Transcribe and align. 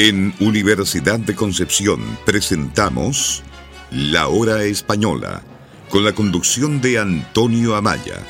En 0.00 0.32
Universidad 0.38 1.18
de 1.18 1.34
Concepción 1.34 2.00
presentamos 2.24 3.42
La 3.90 4.28
Hora 4.28 4.62
Española 4.62 5.42
con 5.90 6.04
la 6.04 6.12
conducción 6.12 6.80
de 6.80 7.00
Antonio 7.00 7.74
Amaya. 7.74 8.22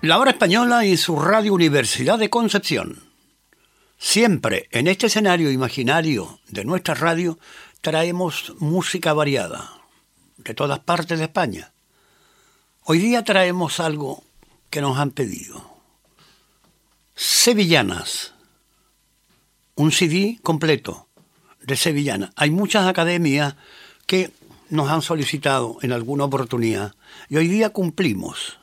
La 0.00 0.18
Hora 0.18 0.30
Española 0.30 0.86
y 0.86 0.96
su 0.96 1.20
Radio 1.20 1.52
Universidad 1.52 2.18
de 2.18 2.30
Concepción. 2.30 3.05
Siempre 3.98 4.68
en 4.72 4.88
este 4.88 5.06
escenario 5.06 5.50
imaginario 5.50 6.38
de 6.48 6.64
nuestra 6.64 6.94
radio 6.94 7.38
traemos 7.80 8.52
música 8.58 9.14
variada 9.14 9.72
de 10.36 10.54
todas 10.54 10.80
partes 10.80 11.18
de 11.18 11.24
España. 11.24 11.72
Hoy 12.84 12.98
día 12.98 13.24
traemos 13.24 13.80
algo 13.80 14.22
que 14.68 14.82
nos 14.82 14.98
han 14.98 15.12
pedido. 15.12 15.80
Sevillanas. 17.14 18.34
Un 19.76 19.92
CD 19.92 20.38
completo 20.42 21.08
de 21.62 21.76
Sevillana. 21.76 22.32
Hay 22.36 22.50
muchas 22.50 22.86
academias 22.86 23.56
que 24.06 24.30
nos 24.68 24.90
han 24.90 25.02
solicitado 25.02 25.78
en 25.82 25.92
alguna 25.92 26.24
oportunidad 26.24 26.94
y 27.28 27.36
hoy 27.36 27.48
día 27.48 27.70
cumplimos. 27.70 28.58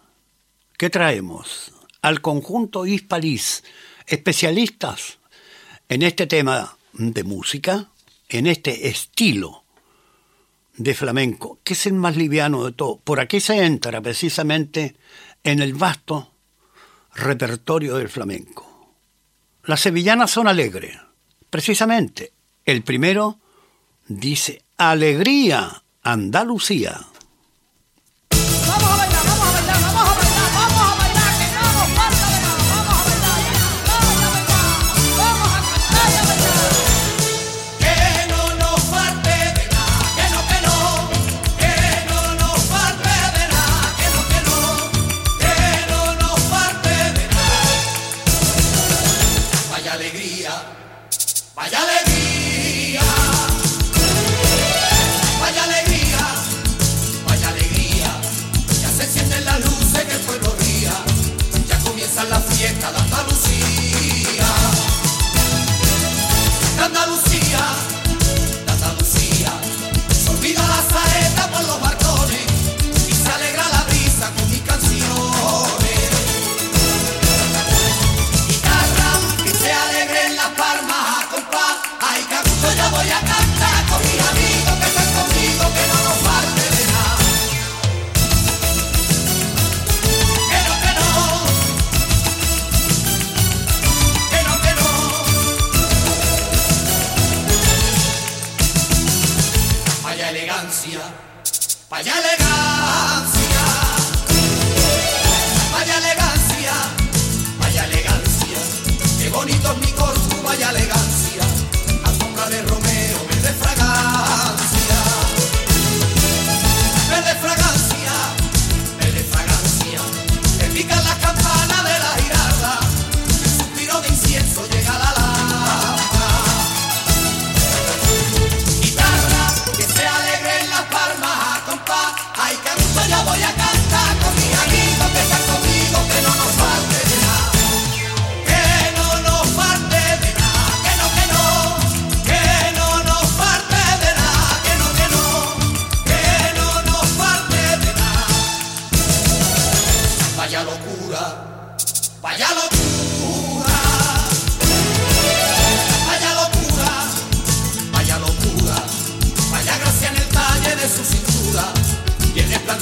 ¿Qué 0.78 0.90
traemos? 0.90 1.72
Al 2.02 2.22
conjunto 2.22 2.86
Hispalis, 2.86 3.64
especialistas 4.06 5.20
en 5.89 6.02
este 6.02 6.28
tema 6.28 6.78
de 6.94 7.23
música, 7.23 7.89
en 8.30 8.48
este 8.48 8.88
estilo 8.88 9.64
de 10.78 10.95
flamenco, 10.95 11.59
que 11.64 11.73
es 11.73 11.86
el 11.86 11.94
más 11.94 12.16
liviano 12.16 12.66
de 12.66 12.72
todo. 12.72 12.98
Por 12.98 13.20
aquí 13.20 13.40
se 13.40 13.64
entra 13.64 14.02
precisamente 14.02 14.95
en 15.44 15.62
el 15.62 15.73
vasto 15.73 16.31
repertorio 17.16 17.98
del 17.98 18.09
flamenco. 18.09 18.92
Las 19.66 19.81
sevillanas 19.81 20.31
son 20.31 20.48
alegres, 20.48 20.98
precisamente. 21.50 22.34
El 22.66 22.81
primero 22.81 23.40
dice, 24.08 24.64
Alegría, 24.78 25.84
Andalucía. 26.02 27.00
alegría, 49.94 50.52
vaya 51.55 51.80
alegría. 51.80 52.33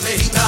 México. 0.01 0.41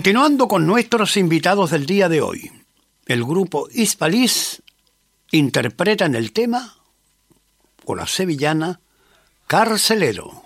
Continuando 0.00 0.48
con 0.48 0.66
nuestros 0.66 1.18
invitados 1.18 1.72
del 1.72 1.84
día 1.84 2.08
de 2.08 2.22
hoy, 2.22 2.50
el 3.04 3.22
grupo 3.22 3.68
Hispalis 3.70 4.62
interpretan 5.30 6.14
el 6.14 6.32
tema 6.32 6.74
con 7.84 7.98
la 7.98 8.06
sevillana 8.06 8.80
Carcelero. 9.46 10.39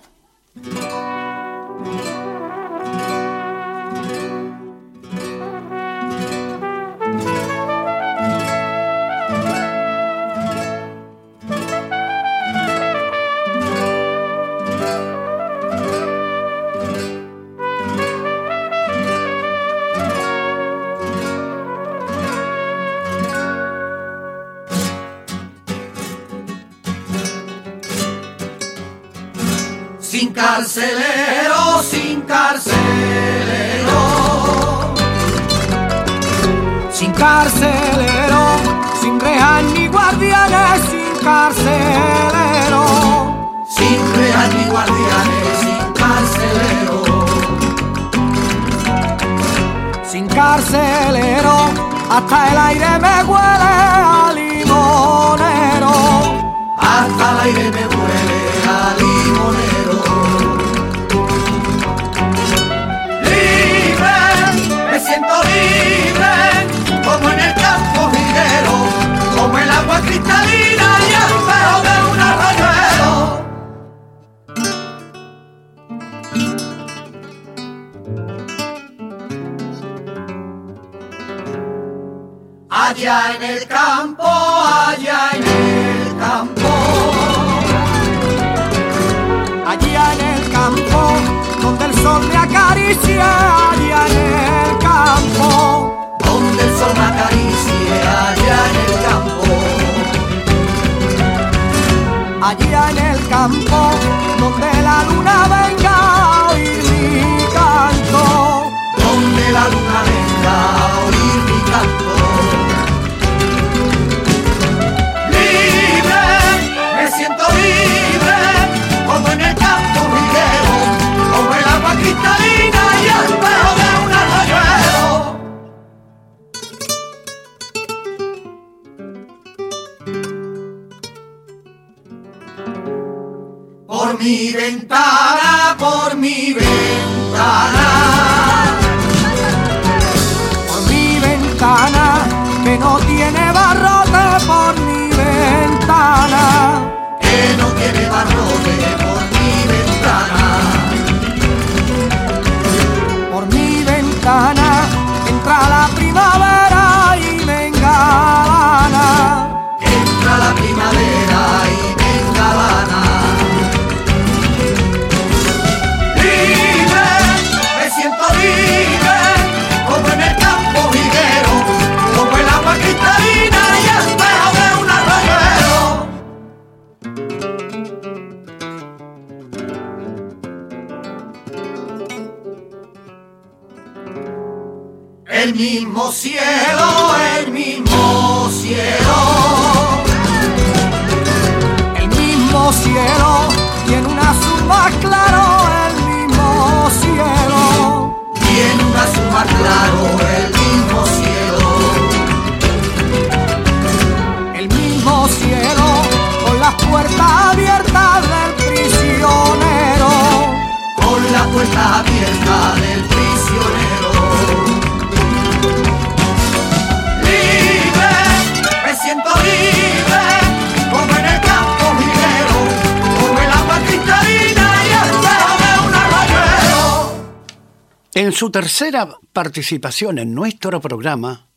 En 228.17 228.31
su 228.31 228.49
tercera 228.49 229.09
participación 229.33 230.21
en 230.21 230.35
nuestro 230.35 230.81
programa, 230.81 231.49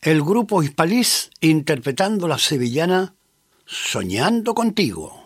el 0.00 0.22
grupo 0.22 0.62
Hispaliz 0.62 1.28
interpretando 1.42 2.26
la 2.26 2.38
sevillana 2.38 3.14
Soñando 3.66 4.54
contigo. 4.54 5.22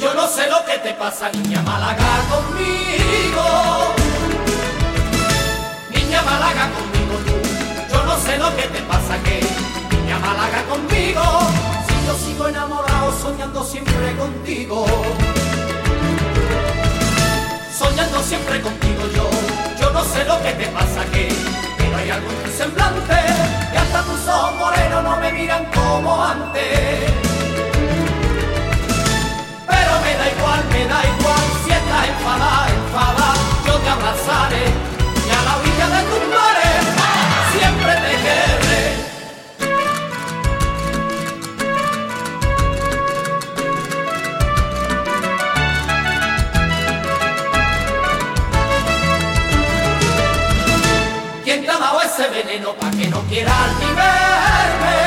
Yo 0.00 0.14
no 0.14 0.26
sé 0.28 0.48
lo 0.48 0.64
que 0.64 0.78
te 0.82 0.94
pasa, 0.94 1.30
niña 1.32 1.60
Málaga, 1.60 2.06
conmigo. 2.30 2.77
que 8.56 8.62
te 8.68 8.80
pasa 8.82 9.16
que 9.22 9.40
me 10.06 10.12
amalaga 10.12 10.62
conmigo. 10.64 11.22
Si 11.86 12.06
yo 12.06 12.14
sigo 12.24 12.48
enamorado, 12.48 13.12
soñando 13.20 13.64
siempre 13.64 14.16
contigo. 14.16 14.86
Soñando 17.78 18.22
siempre 18.22 18.60
contigo 18.60 19.02
yo, 19.14 19.30
yo 19.80 19.90
no 19.92 20.02
sé 20.04 20.24
lo 20.24 20.42
que 20.42 20.52
te 20.52 20.66
pasa 20.66 21.04
que, 21.12 21.28
pero 21.76 21.96
hay 21.96 22.10
algo 22.10 22.28
en 22.28 22.42
tu 22.42 22.50
semblante, 22.50 23.14
y 23.72 23.76
hasta 23.76 24.02
tus 24.02 24.28
ojos 24.28 24.54
morenos 24.56 25.04
no 25.04 25.16
me 25.18 25.32
miran 25.32 25.64
como 25.66 26.24
antes. 26.24 27.12
Pero 29.68 29.92
me 30.04 30.12
da 30.18 30.28
igual, 30.34 30.64
me 30.72 30.84
da 30.86 31.00
igual, 31.14 31.44
si 31.64 31.70
estás 31.70 32.08
enfadada, 32.08 32.68
enfadada, 32.68 33.34
yo 33.64 33.74
te 33.74 33.88
abrazaré, 33.88 34.64
y 35.26 35.30
a 35.30 35.42
la 35.46 35.56
orilla 35.58 35.86
de 35.94 36.02
tu 36.10 36.27
ese 52.18 52.30
veneno 52.30 52.74
pa' 52.74 52.90
que 52.90 53.06
no 53.06 53.20
quieran 53.30 53.70
ni 53.78 53.86
verme. 54.00 54.98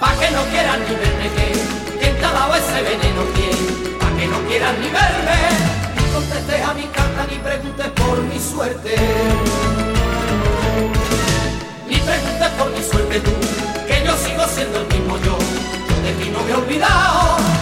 Pa' 0.00 0.14
que 0.18 0.30
no 0.30 0.42
quieran 0.50 0.80
ni 0.88 0.94
verme 0.94 1.26
que, 1.36 1.46
¿quién 2.00 2.16
te 2.18 2.24
ha 2.24 2.56
ese 2.56 2.82
veneno 2.88 3.22
quién? 3.34 3.98
Pa' 3.98 4.10
que 4.16 4.26
no 4.26 4.38
quieran 4.48 4.80
ni 4.80 4.88
verme. 4.88 5.38
Ni 5.96 6.04
contestes 6.14 6.64
a 6.66 6.72
mi 6.72 6.86
carta 6.96 7.26
ni 7.28 7.36
preguntes 7.36 7.88
por 7.88 8.22
mi 8.22 8.38
suerte. 8.38 8.96
Ni 11.86 11.96
preguntes 11.96 12.48
por 12.58 12.70
mi 12.70 12.82
suerte 12.82 13.20
tú, 13.20 13.32
que 13.86 14.02
yo 14.06 14.16
sigo 14.16 14.44
siendo 14.48 14.80
el 14.80 14.86
mismo 14.86 15.18
yo. 15.18 15.36
Yo 15.88 15.96
de 16.04 16.12
ti 16.24 16.30
no 16.30 16.42
me 16.42 16.52
he 16.52 16.54
olvidado. 16.54 17.59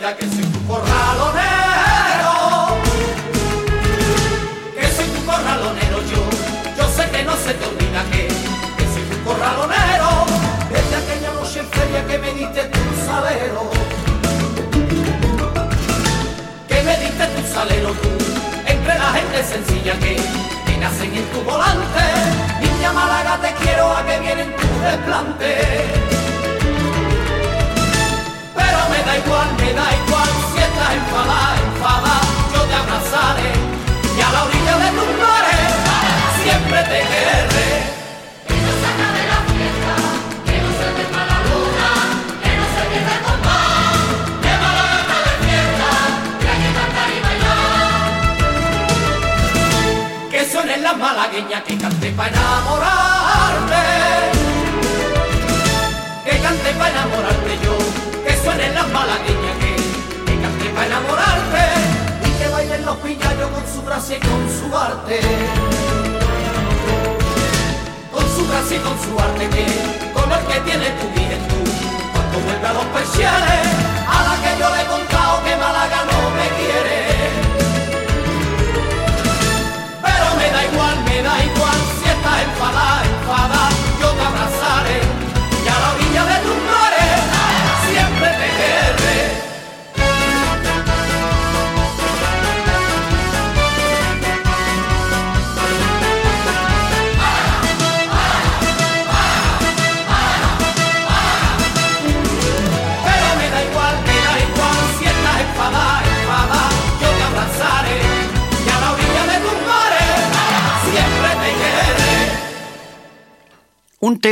Que 0.00 0.26
soy 0.26 0.44
tu 0.44 0.66
corralonero. 0.66 2.34
Que 4.74 4.86
soy 4.88 5.06
tu 5.06 5.24
corralonero 5.24 5.98
yo. 6.10 6.22
Yo 6.76 6.88
sé 6.88 7.08
que 7.10 7.22
no 7.22 7.36
se 7.36 7.54
te 7.54 7.64
olvida 7.64 8.02
que, 8.10 8.26
que 8.26 8.84
soy 8.92 9.02
tu 9.02 9.22
corralonero. 9.24 10.26
Desde 10.68 10.96
aquella 10.96 11.30
noche 11.32 11.60
en 11.60 11.68
feria 11.68 12.06
que 12.06 12.18
me 12.18 12.32
diste 12.34 12.64
tu 12.64 12.80
salero. 13.06 13.70
Que 16.68 16.82
me 16.82 16.96
diste 16.98 17.26
tu 17.28 17.54
salero 17.54 17.90
tú. 17.92 18.08
Entre 18.66 18.98
la 18.98 19.12
gente 19.12 19.44
sencilla 19.44 19.94
que, 20.00 20.16
que 20.66 20.76
nacen 20.78 21.14
en 21.14 21.24
tu 21.30 21.40
volante. 21.42 22.04
Niña 22.60 22.92
Málaga 22.92 23.38
te 23.40 23.54
quiero 23.62 23.96
a 23.96 24.04
que 24.04 24.18
vienen 24.18 24.56
tu 24.56 24.66
desplante. 24.82 26.23
Me 29.04 29.10
da 29.10 29.18
igual, 29.18 29.48
me 29.58 29.72
da 29.74 29.86
igual 30.00 30.30
si 30.50 30.58
estás 30.62 30.92
enfadada, 30.94 31.56
enfadada, 31.60 32.20
yo 32.54 32.60
te 32.62 32.74
abrazaré 32.74 33.52
y 34.16 34.18
a 34.20 34.32
la 34.32 34.40
orilla 34.44 34.74
de 34.78 34.88
tus 34.96 35.10
mares 35.20 35.72
siempre 36.42 36.78
te 36.84 36.98
querré. 37.10 37.70
Que 38.48 38.54
no 38.64 38.72
se 38.80 38.86
acabe 38.92 39.22
la 39.28 39.40
fiesta, 39.52 39.94
que 40.46 40.56
no 40.62 40.70
se 40.78 40.86
duerma 40.94 41.22
la 41.30 41.38
luna, 41.48 41.90
que 42.42 42.50
no 42.56 42.64
se 42.74 42.82
pierda 42.90 43.12
el 43.14 43.20
compás, 43.28 44.08
que 44.42 44.52
Málaga 44.62 44.96
está 45.02 45.18
de 45.26 45.34
fiesta, 45.44 45.88
que 46.40 46.48
hay 46.48 46.58
que 46.64 46.70
cantar 46.78 47.08
y 47.12 47.18
bailar. 47.26 47.90
Que 50.30 50.40
suenen 50.50 50.80
las 50.82 50.96
malagueñas 50.96 51.62
que 51.64 51.74
cante 51.76 52.08
para 52.12 52.28
enamorarte 52.30 53.82
que 56.24 56.34
cante 56.38 56.70
para 56.78 56.88
enamorarte 56.90 57.52
yo, 57.62 57.76
suenen 58.44 58.74
las 58.74 58.88
malagueñas 58.88 59.56
que, 59.58 59.74
que 60.26 60.40
cante 60.40 60.68
para 60.74 60.86
enamorarte 60.86 61.64
y 62.26 62.30
que 62.38 62.48
bailen 62.48 62.84
los 62.84 62.96
pillallos 62.98 63.50
con 63.50 63.64
su 63.72 63.82
gracia 63.82 64.16
y 64.18 64.20
con 64.20 64.42
su 64.58 64.76
arte. 64.76 65.20
Con 68.12 68.24
su 68.36 68.46
gracia 68.48 68.76
y 68.76 68.80
con 68.80 68.96
su 69.00 69.18
arte 69.18 69.48
que, 69.48 69.64
con 70.12 70.30
el 70.30 70.44
que 70.46 70.60
tiene 70.60 70.86
tu 71.00 71.06
juventud, 71.14 71.70
cuando 72.12 72.38
vuelve 72.44 72.66
a 72.66 72.72
los 72.74 72.84
persianes, 72.96 73.53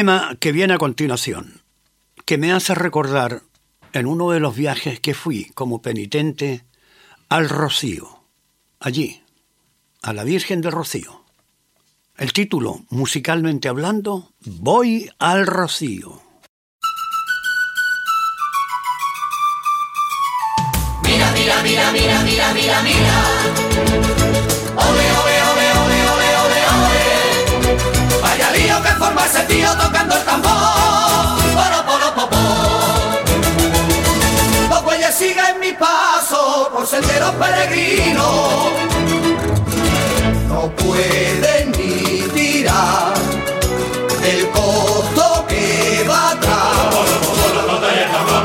tema 0.03 0.37
que 0.41 0.51
viene 0.51 0.75
a 0.75 0.79
continuación, 0.79 1.63
que 2.25 2.37
me 2.37 2.51
hace 2.51 2.75
recordar 2.75 3.43
en 3.93 4.07
uno 4.07 4.33
de 4.33 4.41
los 4.41 4.57
viajes 4.57 4.99
que 4.99 5.15
fui 5.15 5.45
como 5.55 5.81
penitente 5.81 6.65
al 7.29 7.49
Rocío, 7.49 8.25
allí, 8.81 9.23
a 10.03 10.13
la 10.13 10.25
Virgen 10.25 10.61
del 10.61 10.73
Rocío. 10.73 11.23
El 12.17 12.33
título, 12.33 12.81
musicalmente 12.91 13.69
hablando, 13.69 14.33
Voy 14.41 15.09
al 15.21 15.47
Rocío. 15.47 16.21
Mira, 21.05 21.31
mira, 21.31 21.63
mira, 21.63 21.93
mira, 21.93 22.23
mira, 22.25 22.55
mira, 22.55 22.83
mira. 22.83 23.25
Ole, 24.75 25.07
ole, 25.23 25.37
ole, 25.53 25.67
ole, 25.81 25.99
ole, 26.11 26.29
ole, 26.43 26.61
ole. 26.75 28.21
Vaya 28.21 28.51
lío 28.51 28.83
que 28.83 28.92
forma 29.23 29.27
ese 29.27 29.43
tío 29.47 29.71
tocando 29.77 30.17
el 30.17 30.23
tambor. 30.23 30.51
Poro, 31.55 31.85
poro, 31.87 32.15
popó. 32.15 32.37
Los 34.71 34.85
bueyes 34.85 35.15
siguen 35.15 35.61
mi 35.61 35.73
paso 35.73 36.71
por 36.73 36.87
senderos 36.87 37.35
peregrinos. 37.35 38.71
No 40.49 40.71
pueden 40.77 41.73
ni 41.73 42.23
tirar 42.35 43.15
el 44.25 44.49
costo 44.51 45.45
que 45.49 46.07
va 46.09 46.31
atrás 46.31 46.97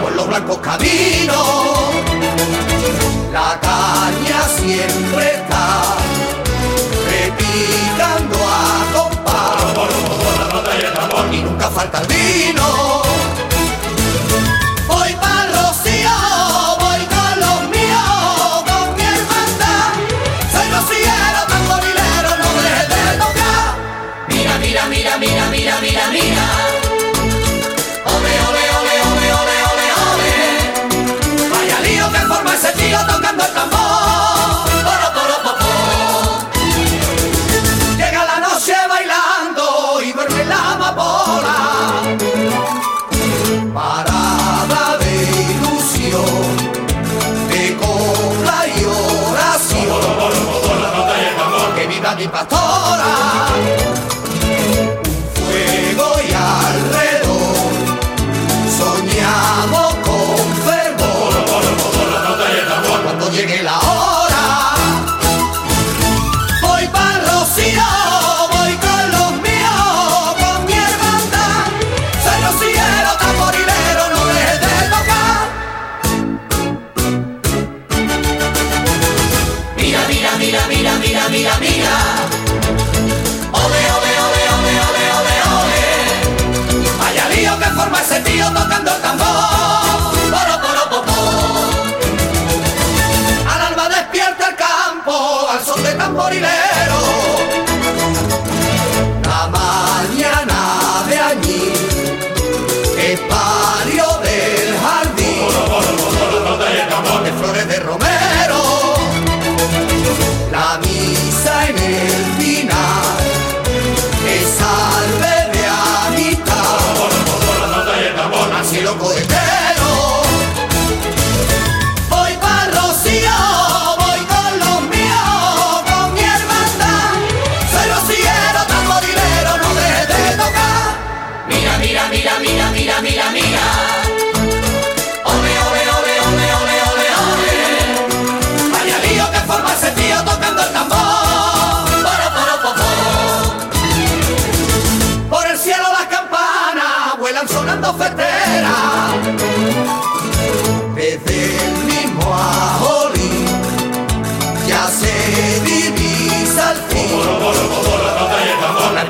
por 0.01 0.11
los 0.15 0.27
blancos 0.27 0.57
caminos. 0.57 1.47
La 3.31 3.59
caña 3.59 4.41
siempre 4.57 5.46
falta 11.77 11.99
el 12.01 12.07
vino. 12.07 13.06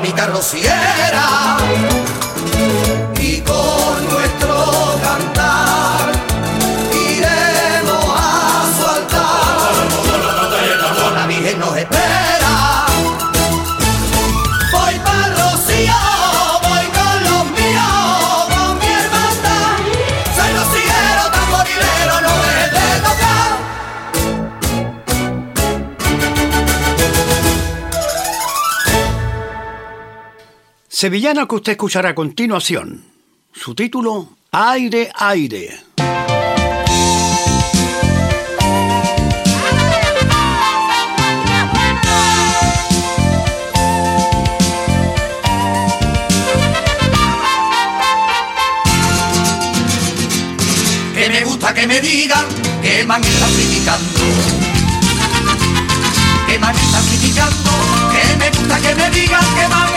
mamita 0.08 0.26
rociera. 0.26 2.17
Sevillana 31.00 31.46
que 31.46 31.54
usted 31.54 31.72
escuchará 31.78 32.08
a 32.08 32.14
continuación. 32.16 33.04
Su 33.52 33.72
título, 33.72 34.30
Aire, 34.50 35.12
aire. 35.14 35.78
que 51.14 51.28
me 51.30 51.44
gusta 51.44 51.72
que 51.74 51.86
me 51.86 52.00
digan 52.00 52.44
que 52.82 53.04
man 53.04 53.22
está 53.22 53.46
criticando. 53.46 54.18
Que 56.48 56.58
man 56.58 56.74
está 56.74 57.00
criticando, 57.02 57.70
que 58.10 58.36
me 58.36 58.50
gusta 58.50 58.80
que 58.80 58.94
me 58.96 59.10
digan 59.10 59.44
que 59.54 59.62
está 59.62 59.87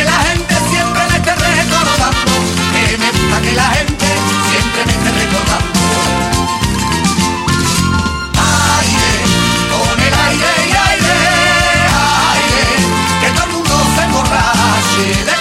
que 0.00 0.06
la 0.06 0.18
gente 0.28 0.54
siempre 0.70 1.02
me 1.10 1.16
esté 1.16 1.34
recordando. 1.34 2.32
Que 2.72 2.96
me 2.96 3.10
gusta 3.10 3.40
que 3.42 3.52
la 3.52 3.68
gente 3.76 4.06
siempre 4.48 4.80
me 4.86 4.92
esté 4.92 5.10
recordando. 5.20 5.80
Aire, 8.80 9.12
con 9.70 10.00
el 10.00 10.14
aire 10.26 10.52
y 10.68 10.74
aire, 10.88 11.16
aire, 12.32 12.64
que 13.20 13.28
todo 13.34 13.44
el 13.44 13.52
mundo 13.52 13.74
se 13.94 14.02
emborrache 14.04 15.06
de. 15.26 15.40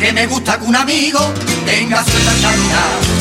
Que 0.00 0.12
me 0.12 0.26
gusta 0.26 0.58
que 0.58 0.64
un 0.64 0.76
amigo 0.76 1.20
tenga 1.66 2.04
suerte 2.04 2.28
al 2.28 3.17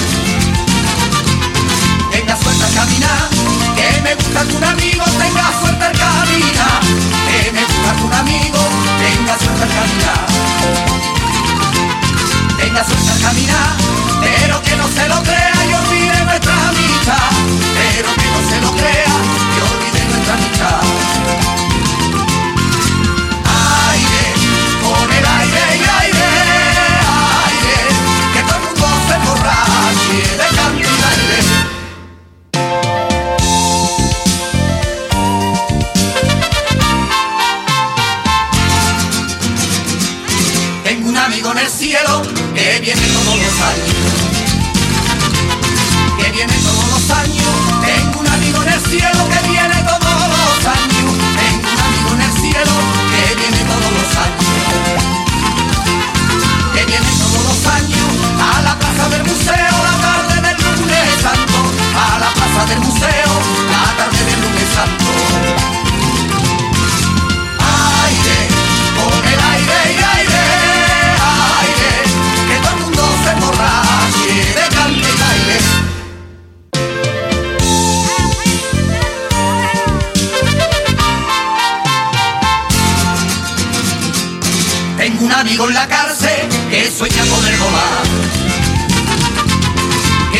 Un 4.38 4.63
amigo 4.63 5.04
tenga 5.17 5.52
suerte 5.60 5.84
al 5.84 5.97
caminar. 5.97 6.82
Que 7.28 7.52
me 7.52 7.63
gusta 7.65 8.06
un 8.06 8.13
amigo 8.13 8.60
tenga 9.02 9.36
suerte 9.39 9.63
al 9.63 9.69
caminar. 9.69 10.26
Tenga 12.60 12.84
suerte 12.86 13.12
al 13.13 13.19
caminar. 13.19 13.76
Pero 14.21 14.62
que 14.62 14.76
no 14.76 14.88
se 14.89 15.08
lo 15.10 15.23
crea 15.23 15.65
y 15.67 15.73
olvide 15.73 16.23
nuestra 16.23 16.54
amistad. 16.69 17.32
Pero 17.73 18.13
que 18.13 18.28
no 18.30 18.50
se 18.50 18.62
lo 18.62 18.71
crea 18.73 19.15
y 19.56 19.60
olvide 19.73 20.06
nuestra 20.06 20.34
amistad. 20.36 21.16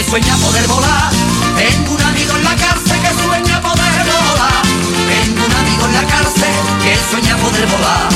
Sueña 0.10 0.36
poder 0.38 0.68
volar. 0.68 1.12
Tengo 1.58 1.94
un 1.94 2.02
amigo 2.02 2.36
en 2.36 2.44
la 2.44 2.56
cárcel 2.56 3.00
que 3.02 3.24
sueña 3.24 3.62
poder 3.62 4.06
volar. 4.06 4.64
Tengo 5.12 5.46
un 5.46 5.54
amigo 5.54 5.86
en 5.86 5.94
la 5.94 6.04
cárcel 6.06 6.54
que 6.84 6.98
sueña 7.10 7.36
poder 7.38 7.68
volar. 7.68 8.10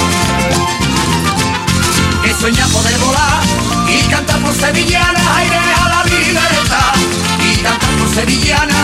Que 2.24 2.34
sueña 2.34 2.66
poder 2.68 2.98
volar 3.00 3.42
y 3.88 4.02
cantar 4.10 4.40
por 4.40 4.56
sevillana, 4.56 5.22
aire 5.38 5.58
a 5.58 5.90
la 5.90 6.04
libertad. 6.06 6.94
Y 7.40 7.56
cantar 7.58 7.90
por 7.98 8.10
sevillana, 8.16 8.80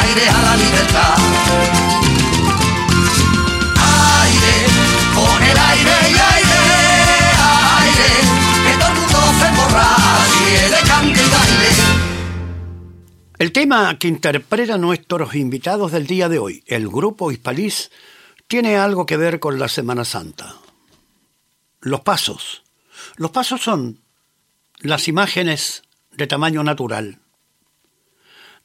aire 0.00 0.28
a 0.28 0.42
la 0.42 0.56
libertad. 0.56 1.14
Aire, 4.22 4.54
con 5.14 5.42
el 5.42 5.58
aire 5.58 5.96
y 6.02 6.16
aire, 6.34 6.60
aire, 7.82 8.10
que 8.64 8.72
todo 8.78 8.88
el 8.88 8.94
mundo 9.00 9.18
se 9.40 9.46
emborrache 9.48 10.70
de 10.70 10.88
canto 10.88 11.20
y 11.20 11.28
baile. 11.28 11.81
El 13.42 13.50
tema 13.50 13.98
que 13.98 14.06
interpretan 14.06 14.80
nuestros 14.80 15.34
invitados 15.34 15.90
del 15.90 16.06
día 16.06 16.28
de 16.28 16.38
hoy, 16.38 16.62
el 16.68 16.88
grupo 16.88 17.32
Hispalis, 17.32 17.90
tiene 18.46 18.76
algo 18.76 19.04
que 19.04 19.16
ver 19.16 19.40
con 19.40 19.58
la 19.58 19.66
Semana 19.66 20.04
Santa. 20.04 20.54
Los 21.80 22.02
pasos. 22.02 22.62
Los 23.16 23.32
pasos 23.32 23.60
son 23.60 23.98
las 24.78 25.08
imágenes 25.08 25.82
de 26.12 26.28
tamaño 26.28 26.62
natural 26.62 27.18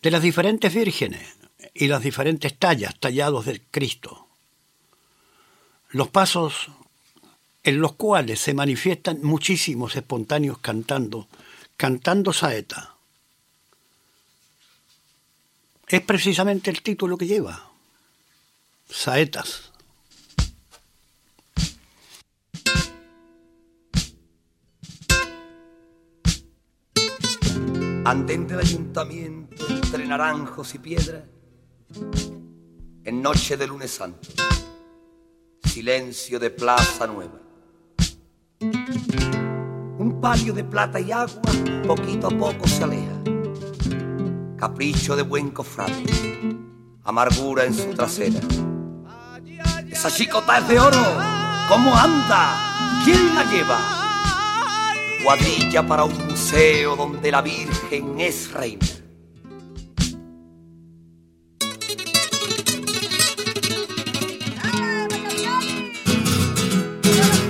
de 0.04 0.12
las 0.12 0.22
diferentes 0.22 0.72
vírgenes 0.72 1.28
y 1.74 1.88
las 1.88 2.04
diferentes 2.04 2.56
tallas 2.56 3.00
tallados 3.00 3.48
del 3.48 3.64
Cristo. 3.72 4.28
Los 5.90 6.10
pasos 6.10 6.70
en 7.64 7.82
los 7.82 7.94
cuales 7.94 8.42
se 8.42 8.54
manifiestan 8.54 9.24
muchísimos 9.24 9.96
espontáneos 9.96 10.60
cantando, 10.60 11.28
cantando 11.78 12.32
saeta. 12.32 12.97
Es 15.88 16.02
precisamente 16.02 16.70
el 16.70 16.82
título 16.82 17.18
que 17.18 17.28
lleva. 17.28 17.72
Saetas. 18.90 19.72
andén 28.08 28.48
del 28.48 28.60
ayuntamiento 28.60 29.68
entre 29.68 30.08
naranjos 30.08 30.74
y 30.76 30.80
piedras, 30.80 31.24
en 33.04 33.22
noche 33.22 33.58
de 33.58 33.68
lunes 33.68 33.92
santo, 33.92 34.30
silencio 35.66 36.40
de 36.40 36.50
plaza 36.50 37.06
nueva. 37.06 37.42
Un 40.00 40.20
palio 40.22 40.54
de 40.54 40.64
plata 40.64 41.02
y 41.02 41.12
agua 41.12 41.42
poquito 41.86 42.28
a 42.28 42.30
poco 42.30 42.66
se 42.66 42.86
aleja, 42.86 43.22
capricho 44.58 45.16
de 45.16 45.24
buen 45.24 45.52
cofrade, 45.52 46.04
amargura 47.04 47.64
en 47.64 47.74
su 47.74 47.94
trasera. 47.94 48.40
Esa 49.90 50.12
chicota 50.12 50.58
es 50.58 50.68
de 50.68 50.80
oro, 50.80 51.04
¿cómo 51.70 51.96
anda? 51.96 53.04
¿Quién 53.06 53.34
la 53.36 53.44
lleva? 53.46 53.98
cuadrilla 55.28 55.86
para 55.86 56.06
un 56.06 56.28
museo 56.28 56.96
donde 56.96 57.30
la 57.30 57.42
Virgen 57.42 58.18
es 58.18 58.50
reina. 58.54 58.86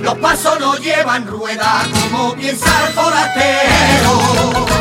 Los 0.02 0.18
pasos 0.18 0.58
no 0.58 0.74
llevan 0.78 1.26
rueda 1.28 1.86
como 2.10 2.34
piensa 2.34 2.88
el 2.88 2.92
forastero. 2.94 4.77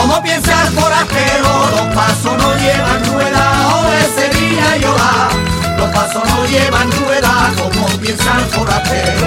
Como 0.00 0.22
piensa 0.22 0.62
el 0.62 0.68
forastero, 0.78 1.70
los 1.72 1.94
pasos 1.94 2.36
no 2.38 2.54
llevan 2.54 3.04
rueda, 3.12 3.44
de 3.90 4.22
Sevilla 4.22 4.76
y 4.80 4.84
Ola. 4.84 5.28
Los 5.76 5.90
pasos 5.90 6.22
no 6.24 6.46
llevan 6.46 6.90
rueda 6.92 7.52
como 7.58 7.86
piensa 7.98 8.38
el 8.38 8.44
forastero. 8.46 9.26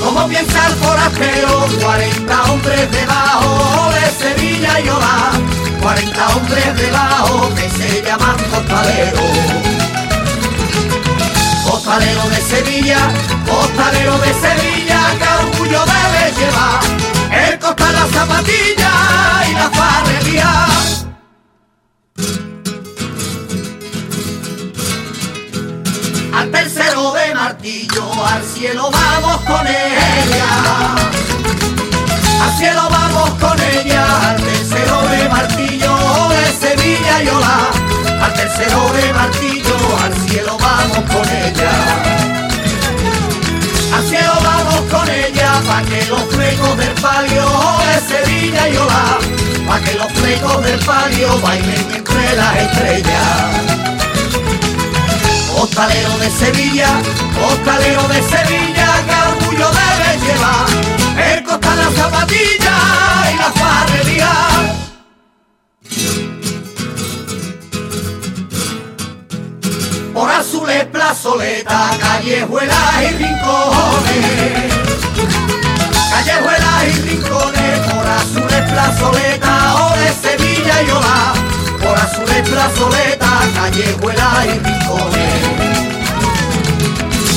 Como 0.00 0.28
piensa 0.28 0.66
el 0.68 0.74
forastero, 0.74 1.66
40 1.82 2.42
hombres 2.44 2.90
debajo 2.92 3.90
de 3.94 4.24
Sevilla 4.24 4.94
Ola. 4.94 5.32
40 5.82 6.28
hombres 6.28 6.76
debajo 6.76 7.52
que 7.56 7.68
se 7.68 8.02
llaman 8.02 8.36
costaleros. 8.50 9.22
Costalero 11.68 12.28
de 12.28 12.40
Sevilla, 12.40 13.10
costalero 13.44 14.18
de 14.18 14.34
Sevilla, 14.34 15.00
que 15.18 15.46
orgullo 15.46 15.84
debe 15.84 16.32
llevar 16.38 17.15
el 17.68 17.74
costal, 17.74 17.94
la 17.94 18.06
zapatilla 18.06 18.92
y 19.48 19.52
la 19.54 19.70
farrería. 19.70 20.66
Al 26.34 26.50
tercero 26.50 27.12
de 27.12 27.34
martillo, 27.34 28.26
al 28.26 28.42
cielo 28.44 28.90
vamos 28.90 29.40
con 29.42 29.66
ella. 29.66 30.94
Al 32.42 32.58
cielo 32.58 32.88
vamos 32.90 33.30
con 33.40 33.60
ella, 33.60 34.30
al 34.30 34.36
tercero 34.36 35.02
de 35.08 35.28
martillo 35.28 36.28
de 36.28 36.68
Sevilla 36.68 37.22
y 37.22 37.28
Ola. 37.28 37.70
Al 38.22 38.34
tercero 38.34 38.92
de 38.92 39.12
martillo, 39.12 39.76
al 40.02 40.14
cielo 40.28 40.56
vamos 40.58 41.10
con 41.10 41.28
ella. 41.28 42.15
Al 43.96 44.06
cielo 44.06 44.32
vamos 44.42 44.92
con 44.92 45.08
ella, 45.08 45.58
pa' 45.66 45.82
que 45.84 46.04
los 46.04 46.20
flecos 46.24 46.76
del 46.76 46.92
palio 47.00 47.46
de 47.86 47.96
Sevilla 48.06 48.68
y 48.68 48.76
Ola. 48.76 49.18
Pa' 49.66 49.80
que 49.80 49.94
los 49.94 50.12
flecos 50.12 50.62
del 50.64 50.78
palio 50.80 51.40
bailen 51.40 51.86
entre 51.94 52.36
las 52.36 52.56
estrellas. 52.56 53.32
Costalero 55.50 56.18
de 56.18 56.30
Sevilla, 56.30 56.90
costalero 57.40 58.02
de 58.08 58.22
Sevilla, 58.22 58.88
que 59.06 59.16
orgullo 59.30 59.70
debe 59.80 60.10
llevar 60.26 61.32
el 61.32 61.42
costal, 61.42 61.78
la 61.78 61.90
zapatilla 62.02 62.76
y 63.32 63.36
la 63.38 63.50
farrería. 63.60 64.55
Por 70.16 70.30
azules, 70.30 70.86
plazoleta, 70.86 71.90
callejuelas 72.00 73.02
y 73.02 73.08
rincones. 73.16 74.72
Callejuelas 76.10 76.84
y 76.88 77.02
rincones, 77.02 77.78
por 77.80 78.06
azules, 78.06 78.70
plazoleta, 78.70 79.74
o 79.74 79.94
de 79.98 80.10
Sevilla 80.14 80.82
y 80.84 80.90
Ola. 80.90 81.34
Por 81.82 81.98
azules, 81.98 82.48
plazoleta, 82.48 83.28
callejuelas 83.56 84.46
y 84.46 84.58
rincones. 84.58 85.34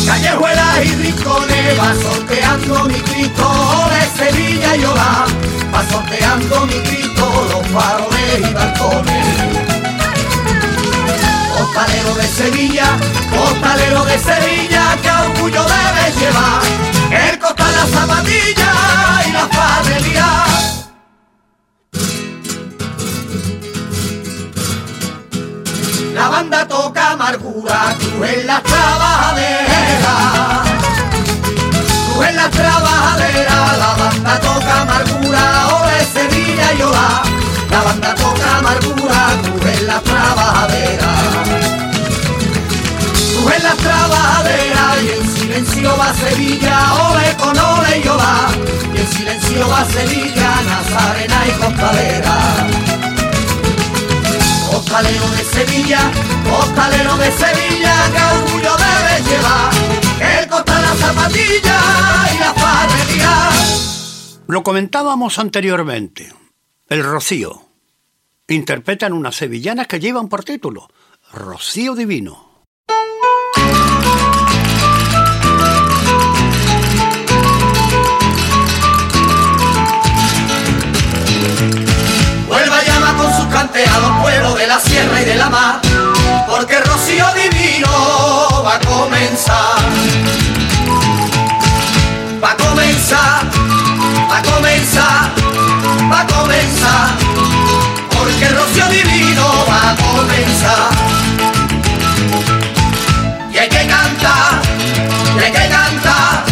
Callejuelas 0.08 0.86
y 0.86 0.96
rincones, 0.96 1.80
va 1.80 1.94
sorteando 2.02 2.86
mi 2.86 3.02
Cristo 3.02 3.90
de 3.92 4.02
Sevilla 4.24 4.76
y 4.78 4.86
Ola. 4.86 5.26
Va 5.76 5.84
sorteando 5.92 6.66
mi 6.66 6.80
Cristo 6.80 7.46
los 7.52 7.68
faroles 7.68 8.40
y 8.40 8.54
balcones. 8.54 9.69
Costalero 11.72 12.16
de 12.16 12.28
Sevilla, 12.28 12.98
costalero 13.30 14.04
de 14.04 14.18
Sevilla, 14.18 14.98
que 15.02 15.10
orgullo 15.10 15.64
debe 15.64 16.12
llevar 16.20 16.62
el 17.12 17.40
costal, 17.40 17.72
la 17.72 17.86
zapatilla 17.86 18.74
y 19.28 19.32
la 19.32 19.48
farrería. 19.48 20.46
La 26.16 26.28
banda 26.28 26.68
toca 26.68 27.12
amargura, 27.12 27.96
tú 28.00 28.24
en 28.24 28.48
las 28.48 28.64
trabajaderas. 28.64 30.68
Tú 32.14 32.24
en 32.24 32.36
las 32.36 32.50
trabajaderas, 32.50 33.78
la 33.78 33.94
banda 33.96 34.40
toca 34.40 34.82
amargura, 34.82 35.68
o 35.68 35.86
de 35.88 36.04
Sevilla 36.06 36.74
y 36.74 36.82
Ola. 36.82 37.39
La 37.72 37.84
banda 37.84 38.16
toca 38.16 38.58
amargura, 38.58 39.30
las 39.86 40.04
trabajaderas. 40.04 41.20
Tú 43.34 43.50
en 43.50 43.64
las 43.64 43.78
trabajaderas 43.78 45.04
y 45.04 45.10
en 45.10 45.36
silencio 45.36 45.98
va 45.98 46.14
Sevilla, 46.14 46.94
ole 47.10 47.36
con 47.38 47.58
ole 47.58 48.00
y 48.04 48.08
Ola. 48.08 48.50
Y 48.94 49.00
en 49.00 49.08
silencio 49.08 49.68
va 49.70 49.86
Sevilla, 49.86 50.50
Nazarena 50.66 51.40
y 51.48 51.52
Costalera. 51.62 52.38
Costalero 54.72 55.28
de 55.30 55.44
Sevilla, 55.44 56.00
costalero 56.50 57.18
de 57.18 57.32
Sevilla, 57.32 57.96
que 58.14 58.22
orgullo 58.38 58.76
debe 58.78 59.30
llevar 59.30 59.72
el 60.38 60.48
costal, 60.48 60.82
la 60.82 60.96
zapatilla 60.96 61.80
y 62.34 62.40
la 62.40 62.54
farrería. 62.54 63.50
Lo 64.48 64.64
comentábamos 64.64 65.40
anteriormente. 65.40 66.34
El 66.90 67.04
Rocío. 67.04 67.62
Interpretan 68.48 69.14
unas 69.14 69.36
sevillanas 69.36 69.86
que 69.86 70.00
llevan 70.00 70.28
por 70.28 70.44
título 70.44 70.90
Rocío 71.32 71.94
Divino. 71.94 72.66
Vuelva 82.48 82.84
llama 82.84 83.18
con 83.18 83.34
sus 83.36 83.46
los 83.46 84.22
pueblos 84.24 84.58
de 84.58 84.66
la 84.66 84.80
sierra 84.80 85.22
y 85.22 85.26
de 85.26 85.36
la 85.36 85.50
mar, 85.52 85.82
porque 86.50 86.80
rocío 86.80 87.26
divino 87.36 88.64
va 88.66 88.78
a 88.78 88.80
comenzar. 88.80 89.80
Va 92.44 92.52
a 92.54 92.58
comenzar, 92.58 93.46
va 94.32 94.38
a 94.40 94.42
comenzar, 94.42 95.32
va 96.12 96.22
a 96.22 96.28
comenzar, 96.28 97.10
porque 98.10 98.46
el 98.46 98.56
rocío 98.56 98.86
divino 98.88 99.66
va 99.70 99.92
a 99.92 99.96
comenzar. 99.96 100.90
Y 103.54 103.58
hay 103.58 103.70
que 103.70 103.88
cantar, 103.88 104.62
y 105.36 105.44
hay 105.44 105.52
que 105.52 105.70
cantar, 105.70 106.44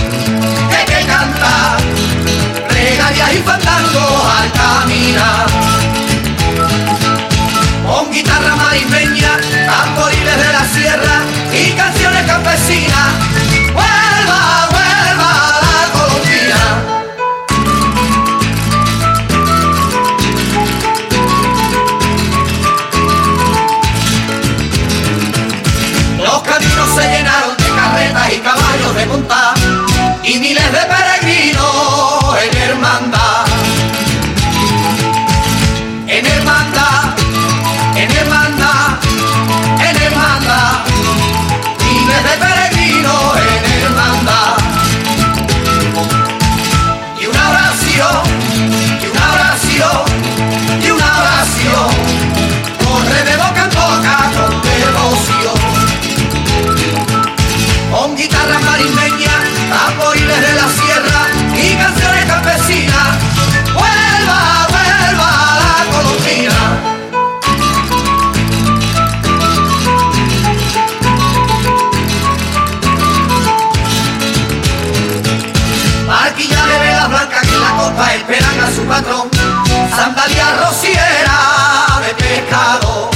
y 0.71 0.75
hay 0.75 0.85
que 0.85 1.07
cantar, 1.07 1.77
plegarias 2.69 3.33
y 3.33 3.37
fandango 3.37 4.31
al 4.37 4.51
caminar 4.51 5.47
con 7.87 8.11
guitarra 8.11 8.55
marismeña, 8.55 9.39
tamboriles 9.65 10.37
de 10.37 10.51
la 10.51 10.65
sierra 10.65 11.23
y 11.53 11.71
canciones 11.71 12.25
campesinas. 12.25 13.46
Y 30.23 30.37
miles 30.39 30.71
de 30.71 30.79
peregrinos 30.79 31.06
esperan 78.15 78.59
a 78.59 78.71
su 78.71 78.83
patrón. 78.83 79.29
Sandalia 79.95 80.57
rociera 80.65 81.99
de 82.05 82.13
pescado. 82.15 83.06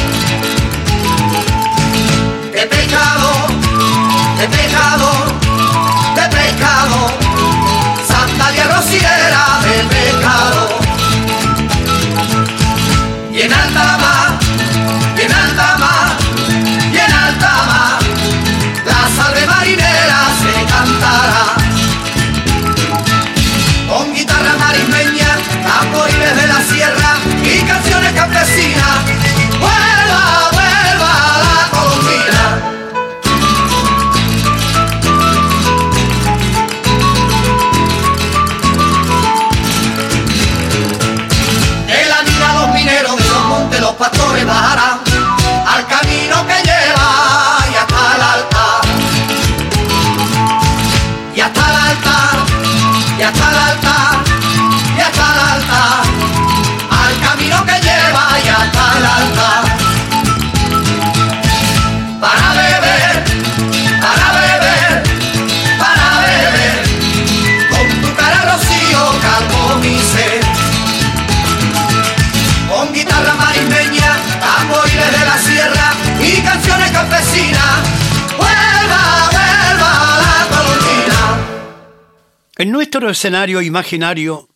Escenario 83.10 83.62
imaginario, 83.62 84.50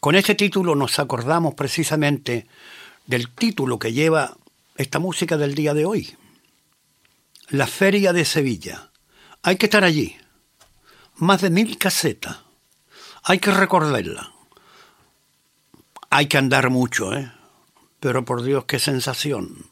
con 0.00 0.14
este 0.14 0.34
título 0.34 0.74
nos 0.74 0.98
acordamos 0.98 1.54
precisamente 1.54 2.46
del 3.06 3.30
título 3.30 3.78
que 3.78 3.92
lleva 3.92 4.36
esta 4.76 4.98
música 4.98 5.36
del 5.36 5.54
día 5.54 5.74
de 5.74 5.84
hoy. 5.84 6.16
La 7.48 7.66
Feria 7.66 8.12
de 8.12 8.24
Sevilla. 8.24 8.90
Hay 9.42 9.56
que 9.56 9.66
estar 9.66 9.84
allí. 9.84 10.16
Más 11.16 11.40
de 11.40 11.50
mil 11.50 11.76
casetas. 11.78 12.38
Hay 13.24 13.38
que 13.38 13.50
recordarla. 13.50 14.32
Hay 16.08 16.26
que 16.26 16.38
andar 16.38 16.70
mucho, 16.70 17.12
¿eh? 17.14 17.30
Pero 18.00 18.24
por 18.24 18.42
Dios, 18.42 18.64
qué 18.64 18.78
sensación 18.78 19.66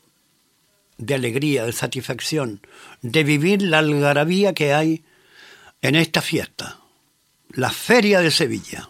de 0.98 1.14
alegría, 1.14 1.64
de 1.64 1.72
satisfacción, 1.72 2.60
de 3.02 3.24
vivir 3.24 3.62
la 3.62 3.78
algarabía 3.78 4.52
que 4.52 4.74
hay 4.74 5.04
en 5.80 5.94
esta 5.94 6.20
fiesta. 6.20 6.80
La 7.54 7.70
Feria 7.70 8.20
de 8.20 8.30
Sevilla. 8.30 8.88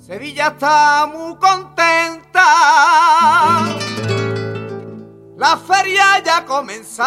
Sevilla 0.00 0.48
está 0.48 1.06
muy 1.06 1.36
contenta. 1.36 2.44
La 5.38 5.56
feria 5.56 6.22
ya 6.24 6.38
ha 6.38 6.44
comenzado. 6.44 7.06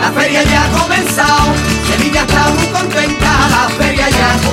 La 0.00 0.12
feria 0.12 0.42
ya 0.44 0.64
ha 0.64 0.70
comenzado, 0.80 1.54
Sevilla 1.86 2.22
está 2.22 2.48
muy 2.48 2.66
contenta, 2.68 3.48
la 3.50 3.68
feria 3.76 4.08
ya 4.08 4.34
ha 4.34 4.38
comenzado. 4.38 4.49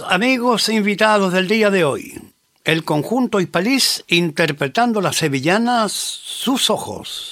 Amigos 0.00 0.68
invitados 0.68 1.32
del 1.32 1.48
día 1.48 1.70
de 1.70 1.84
hoy. 1.84 2.22
El 2.64 2.84
conjunto 2.84 3.40
Hispalís 3.40 4.04
interpretando 4.06 5.00
las 5.00 5.16
sevillanas 5.16 5.92
Sus 5.92 6.70
Ojos. 6.70 7.31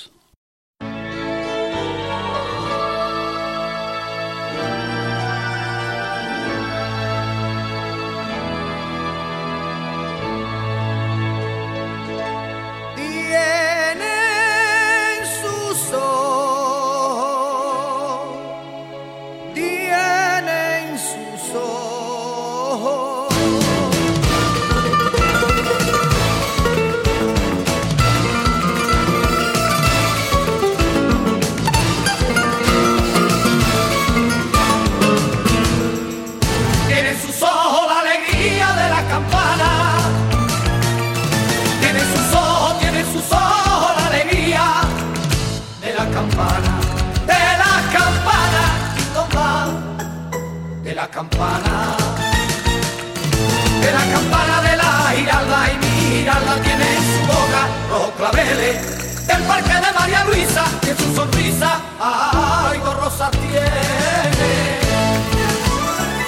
la 51.01 51.09
campana, 51.09 51.97
de 53.81 53.91
la 53.91 54.05
campana 54.15 54.61
de 54.69 54.77
la 54.77 54.93
giralda 55.17 55.59
y 55.73 55.77
mi 55.79 56.19
giralda 56.19 56.55
tiene 56.61 56.87
en 56.97 57.05
su 57.11 57.21
boca 57.27 57.63
los 57.89 58.11
claveles 58.19 59.27
del 59.27 59.43
parque 59.45 59.77
de 59.87 59.93
María 59.99 60.25
Luisa 60.25 60.65
y 60.83 61.03
su 61.03 61.17
sonrisa 61.17 61.81
algo 61.99 62.93
rosa 63.01 63.31
tiene. 63.31 63.81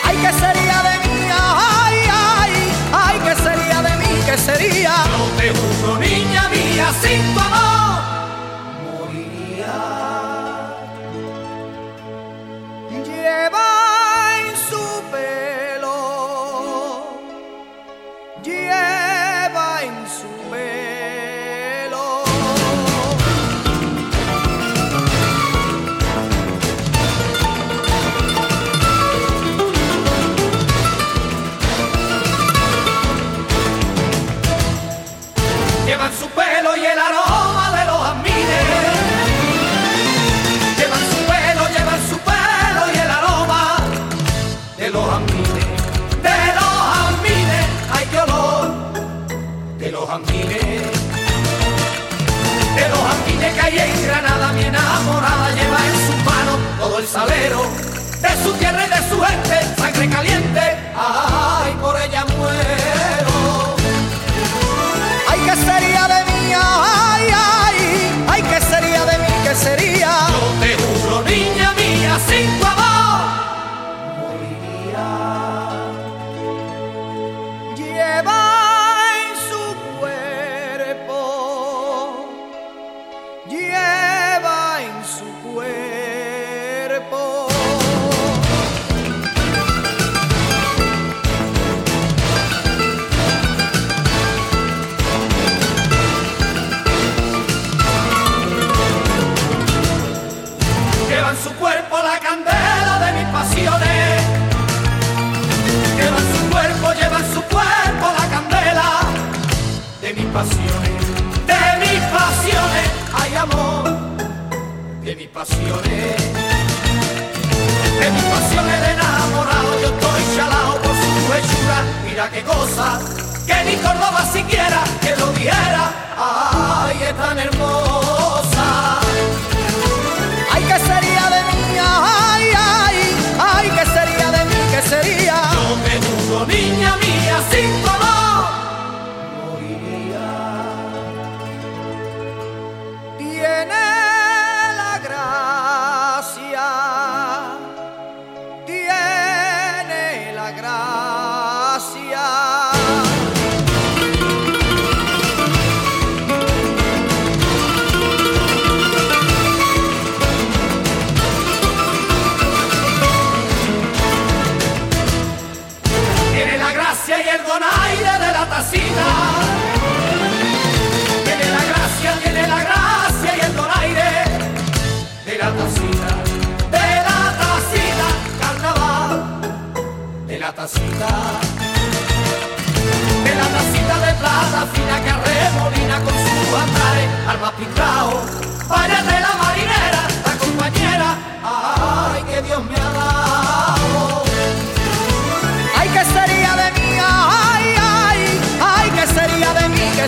Ay, 0.04 0.16
que 0.16 0.32
sería 0.40 0.78
de 0.88 0.94
mí, 1.04 1.20
ay, 1.30 1.98
ay, 2.10 2.52
ay, 2.92 3.18
que 3.26 3.34
sería 3.42 3.82
de 3.82 3.96
mí, 3.98 4.22
que 4.24 4.38
sería. 4.38 4.94
No 5.18 5.24
te 5.36 5.50
juro, 5.50 5.98
niña 5.98 6.48
mía, 6.48 6.86
sin 7.02 7.34
tu 7.34 7.40
amor. 7.40 7.71
Salero 57.12 57.60
de 58.22 58.42
su 58.42 58.52
tierra 58.54 58.86
y 58.86 58.88
de 58.88 59.08
su 59.10 59.20
gente, 59.20 59.76
sangre 59.76 60.08
caliente, 60.08 60.41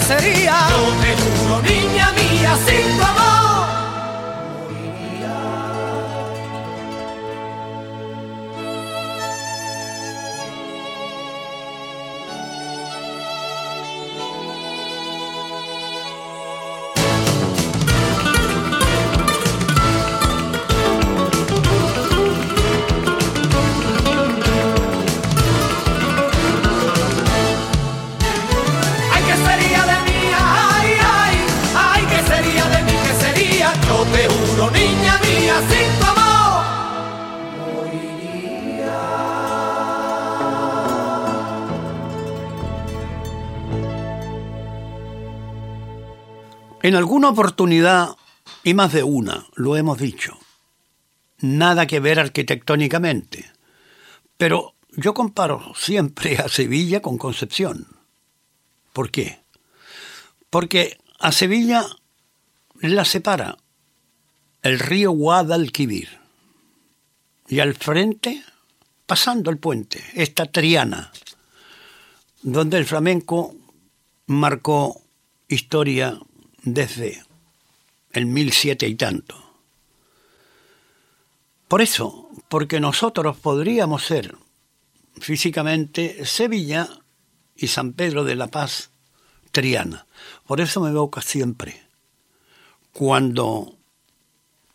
sería? 0.06 0.54
Yo 0.70 0.82
te 1.00 1.16
juro, 1.22 1.62
niña 1.62 2.12
mía, 2.12 2.56
sin 2.66 3.13
En 46.84 46.94
alguna 46.96 47.30
oportunidad, 47.30 48.10
y 48.62 48.74
más 48.74 48.92
de 48.92 49.02
una, 49.02 49.46
lo 49.54 49.74
hemos 49.74 49.96
dicho, 49.96 50.38
nada 51.38 51.86
que 51.86 51.98
ver 51.98 52.20
arquitectónicamente, 52.20 53.50
pero 54.36 54.74
yo 54.90 55.14
comparo 55.14 55.72
siempre 55.74 56.36
a 56.36 56.50
Sevilla 56.50 57.00
con 57.00 57.16
Concepción. 57.16 57.86
¿Por 58.92 59.10
qué? 59.10 59.40
Porque 60.50 60.98
a 61.20 61.32
Sevilla 61.32 61.86
la 62.80 63.06
separa 63.06 63.56
el 64.60 64.78
río 64.78 65.12
Guadalquivir 65.12 66.20
y 67.48 67.60
al 67.60 67.72
frente, 67.72 68.44
pasando 69.06 69.50
el 69.50 69.56
puente, 69.56 70.04
está 70.12 70.44
Triana, 70.44 71.12
donde 72.42 72.76
el 72.76 72.84
flamenco 72.84 73.54
marcó 74.26 75.00
historia 75.48 76.20
desde 76.64 77.24
el 78.12 78.26
1007 78.26 78.86
y 78.88 78.94
tanto. 78.94 79.36
Por 81.68 81.82
eso, 81.82 82.28
porque 82.48 82.80
nosotros 82.80 83.36
podríamos 83.36 84.04
ser 84.04 84.36
físicamente 85.18 86.24
Sevilla 86.24 86.88
y 87.56 87.68
San 87.68 87.92
Pedro 87.92 88.24
de 88.24 88.36
la 88.36 88.48
Paz, 88.48 88.90
Triana. 89.50 90.06
Por 90.46 90.60
eso 90.60 90.80
me 90.80 90.90
evoca 90.90 91.20
siempre. 91.20 91.82
Cuando 92.92 93.76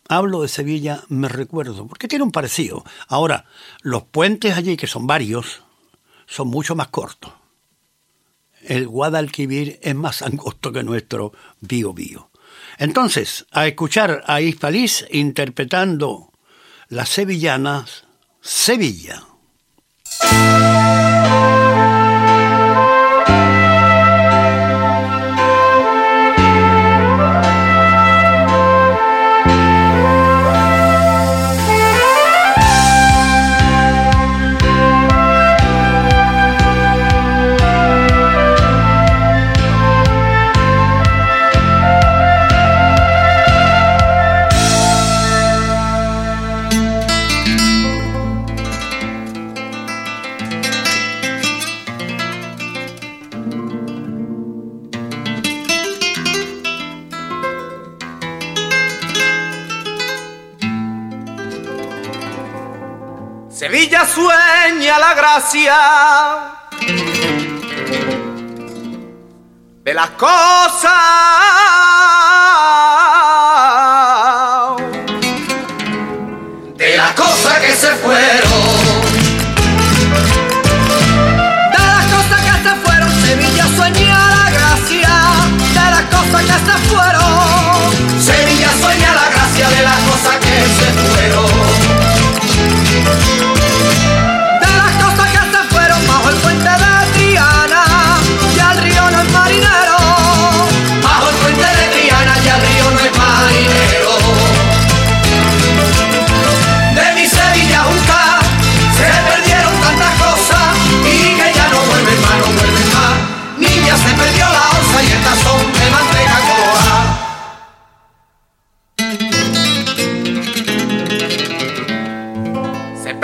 hablo 0.08 0.42
de 0.42 0.48
Sevilla 0.48 1.04
me 1.08 1.28
recuerdo, 1.28 1.86
porque 1.86 2.08
tiene 2.08 2.24
un 2.24 2.32
parecido. 2.32 2.84
Ahora, 3.08 3.46
los 3.82 4.02
puentes 4.04 4.56
allí, 4.56 4.76
que 4.76 4.86
son 4.86 5.06
varios, 5.06 5.62
son 6.26 6.48
mucho 6.48 6.74
más 6.74 6.88
cortos. 6.88 7.32
El 8.62 8.88
Guadalquivir 8.88 9.78
es 9.82 9.94
más 9.94 10.22
angosto 10.22 10.72
que 10.72 10.82
nuestro 10.82 11.32
Bío 11.60 11.92
Bío. 11.92 12.30
Entonces, 12.78 13.46
a 13.50 13.66
escuchar 13.66 14.22
a 14.26 14.40
Hispalís 14.40 15.06
interpretando 15.10 16.32
las 16.88 17.08
sevillanas 17.10 18.04
Sevilla. 18.40 19.22
Gracia 65.32 65.78
de 69.84 69.94
las 69.94 70.10
cosas 70.10 71.89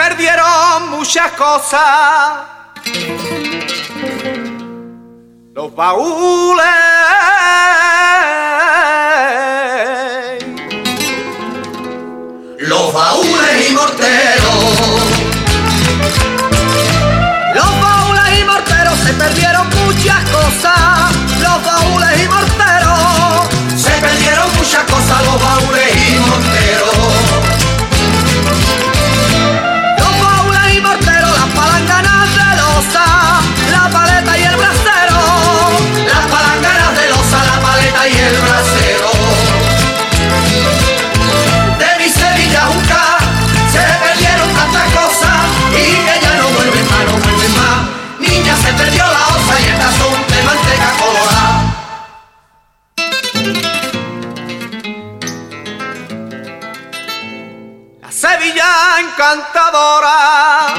perdieron 0.08 0.90
muchas 0.90 1.32
cosas 1.32 2.46
los 5.52 5.74
baúles 5.74 6.64
los 12.58 12.92
baúles 12.92 13.68
y 13.68 13.72
morteros 13.74 14.46
Los 17.54 17.80
baúles 17.80 18.40
y 18.40 18.44
morteros 18.44 18.98
se 18.98 19.12
perdieron 19.14 19.68
muchas 19.70 20.22
cosas. 20.30 21.14
Los 21.40 21.64
baúles 21.64 22.22
y 22.22 22.28
morteros. 22.28 23.82
se 23.82 23.90
perdieron 24.00 24.48
muchas 24.56 24.84
cosas 24.84 25.24
los 25.24 25.42
baúles 25.42 25.85
encantadora 59.16 60.74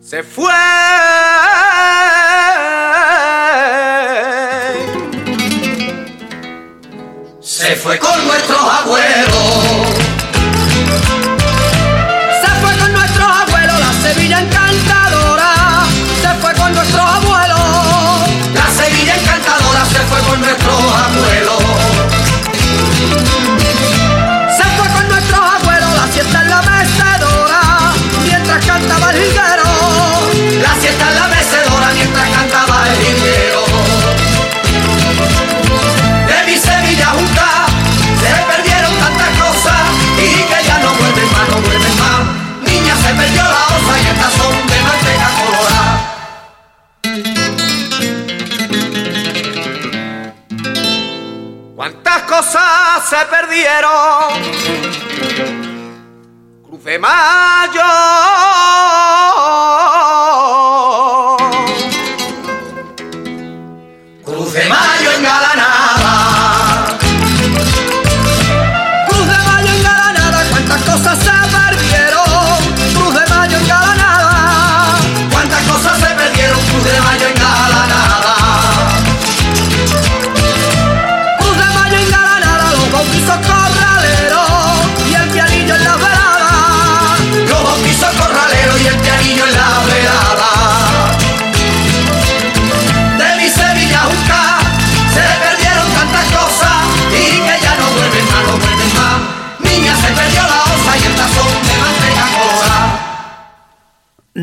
se 0.00 0.22
fue. 0.24 0.52
Se 7.40 7.76
fue 7.76 7.98
con 7.98 8.26
nuestros 8.26 8.60
abuelos. 8.60 9.38
Se 12.42 12.50
fue 12.60 12.76
con 12.76 12.92
nuestros 12.92 13.28
abuelos, 13.28 13.78
la 13.78 13.92
Sevilla 14.02 14.40
encantadora. 14.40 15.84
Se 16.22 16.34
fue 16.40 16.54
con 16.54 16.74
nuestros 16.74 17.02
abuelos. 17.02 17.60
La 18.52 18.68
Sevilla 18.68 19.14
encantadora 19.14 19.84
se 19.84 20.00
fue 20.00 20.20
con 20.28 20.40
nuestros 20.40 20.74
abuelos. 20.74 21.63
Siesta 26.24 26.40
en 26.42 26.48
la 26.48 26.62
mecedora. 26.62 27.92
Mientras 28.24 28.64
cantaba 28.66 29.10
el 29.10 29.16
jilguero. 29.16 29.64
La 30.62 30.74
siesta 30.80 31.08
en 31.08 31.14
la 31.14 31.28
mecedora 31.28 31.92
mientras 31.94 32.28
cantaba 32.30 32.88
el 32.88 32.96
jilguero. 33.04 33.64
De 36.28 36.44
mi 36.46 36.56
Sevilla 36.58 37.06
junta 37.08 37.66
se 38.20 38.30
perdieron 38.52 38.94
tantas 38.98 39.30
cosas 39.38 39.82
y 40.18 40.42
que 40.48 40.58
ya 40.66 40.78
no 40.78 40.94
vuelven 40.94 41.32
más, 41.32 41.48
no 41.48 41.56
vuelven 41.60 41.98
más. 41.98 42.20
Niña 42.62 42.94
se 42.96 43.14
perdió 43.14 43.42
la 43.42 43.66
osa 43.76 43.98
y 44.00 44.06
el 44.06 44.16
tazón 44.16 44.66
de 44.66 44.80
manteca 44.82 45.28
colorada. 45.38 45.94
¿Cuántas 51.76 52.22
cosas 52.22 53.08
se 53.10 53.20
perdieron? 53.26 55.03
De 56.84 56.98
Mayo. 56.98 58.53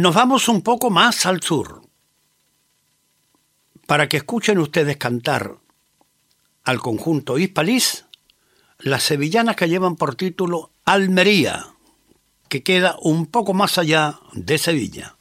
Nos 0.02 0.16
vamos 0.16 0.50
un 0.50 0.64
poco 0.64 0.90
más 0.90 1.28
al 1.28 1.44
sur 1.44 1.84
para 3.86 4.10
que 4.10 4.18
escuchen 4.18 4.58
ustedes 4.58 4.98
cantar 4.98 5.58
al 6.64 6.80
conjunto 6.80 7.38
Hispalis 7.38 8.06
las 8.80 9.04
sevillanas 9.04 9.56
que 9.56 9.70
llevan 9.70 9.98
por 9.98 10.16
título 10.16 10.72
Almería, 10.86 11.68
que 12.50 12.64
queda 12.64 12.96
un 13.00 13.28
poco 13.28 13.54
más 13.54 13.78
allá 13.78 14.20
de 14.34 14.58
Sevilla. 14.58 15.18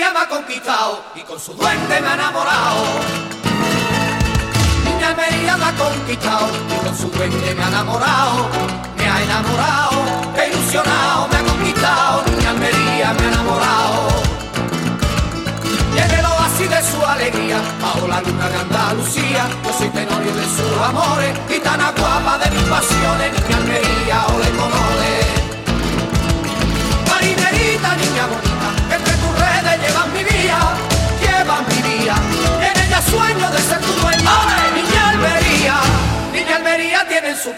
Almería 0.00 0.18
me 0.18 0.24
ha 0.24 0.28
conquistado 0.28 1.04
y 1.14 1.20
con 1.20 1.38
su 1.38 1.52
duende 1.52 2.00
me 2.00 2.08
ha 2.08 2.14
enamorado. 2.14 2.84
Niña 4.84 5.08
Almería 5.08 5.56
me 5.58 5.64
ha 5.66 5.72
conquistado 5.74 6.48
y 6.68 6.84
con 6.86 6.96
su 6.96 7.10
duende 7.10 7.54
me 7.54 7.62
ha 7.62 7.68
enamorado. 7.68 8.48
Me 8.96 9.06
ha 9.06 9.22
enamorado, 9.22 10.02
ha 10.38 10.46
ilusionado, 10.46 11.28
me 11.28 11.36
ha 11.36 11.42
conquistado. 11.42 12.24
Niña 12.30 12.50
Almería 12.50 13.12
me 13.12 13.24
ha 13.24 13.28
enamorado. 13.28 14.08
Y 15.94 15.98
en 15.98 16.70
de 16.70 16.82
su 16.82 17.04
alegría, 17.04 17.60
bajo 17.82 18.08
la 18.08 18.22
luna 18.22 18.48
de 18.48 18.56
Andalucía, 18.56 19.48
yo 19.64 19.72
soy 19.76 19.88
tenorio 19.90 20.34
de 20.34 20.44
sus 20.44 20.80
amores, 20.82 21.38
gitana 21.48 21.92
guapa 21.98 22.38
de 22.38 22.49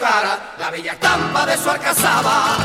la 0.02 0.68
bella 0.68 0.94
estampa 0.94 1.46
de 1.46 1.56
su 1.56 1.70
alcazaba. 1.70 2.56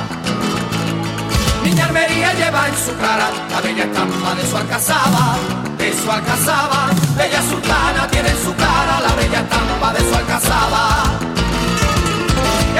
Niña 1.64 1.86
Almería 1.86 2.34
lleva 2.34 2.68
en 2.68 2.76
su 2.76 2.98
cara 2.98 3.30
la 3.52 3.62
bella 3.62 3.84
estampa 3.84 4.34
de 4.34 4.48
su 4.50 4.58
alcazaba, 4.58 5.38
de 5.78 5.94
su 5.94 6.12
alcazaba. 6.12 6.90
Bella 7.16 7.42
sultana 7.44 8.08
tiene 8.10 8.30
en 8.30 8.44
su 8.44 8.56
cara 8.56 9.02
la 9.02 9.14
bella 9.14 9.40
estampa 9.42 9.94
de 9.94 10.00
su 10.00 10.16
alcazaba. 10.16 11.04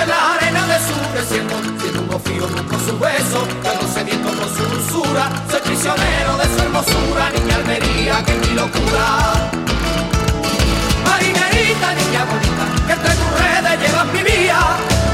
En 0.02 0.10
la 0.10 0.34
arena 0.34 0.66
de 0.66 0.80
su 0.88 0.96
desierto, 1.14 1.56
siendo 1.80 2.16
un 2.16 2.22
frío 2.22 2.48
con 2.68 2.80
su 2.84 2.98
beso, 2.98 3.48
yo 3.64 3.88
sediento 3.94 4.30
con 4.30 4.50
su 4.58 4.64
dulzura, 4.64 5.30
soy 5.52 5.62
prisionero 5.62 6.36
de 6.36 6.46
su 6.46 6.64
hermosura, 6.64 7.30
niña 7.30 7.56
Almería, 7.58 8.26
que 8.26 8.32
es 8.32 8.50
mi 8.50 8.56
locura. 8.56 9.06
Marinerita, 11.06 11.94
niña 11.94 12.26
bonita, 12.26 12.88
que 12.88 12.94
entre 12.94 13.27
mi 14.14 14.24
vida, 14.24 14.60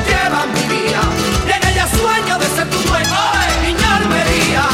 llevas 0.08 0.48
mi 0.48 0.64
vida, 0.76 1.02
en 1.56 1.68
ella 1.70 1.88
sueño 1.88 2.40
de 2.40 2.46
ser 2.56 2.70
tu 2.70 2.78
dueño, 2.90 3.16
¡ay, 3.34 3.74
niña 3.74 3.96
Almería. 3.98 4.66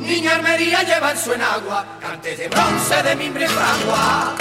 Niña 0.00 0.34
Almería 0.36 0.82
lleva 0.82 1.10
en 1.12 1.18
su 1.18 1.32
enagua 1.32 1.84
cantes 2.00 2.38
de 2.38 2.48
bronce 2.48 3.02
de 3.02 3.16
mimbre 3.16 3.48
fragua. 3.48 4.34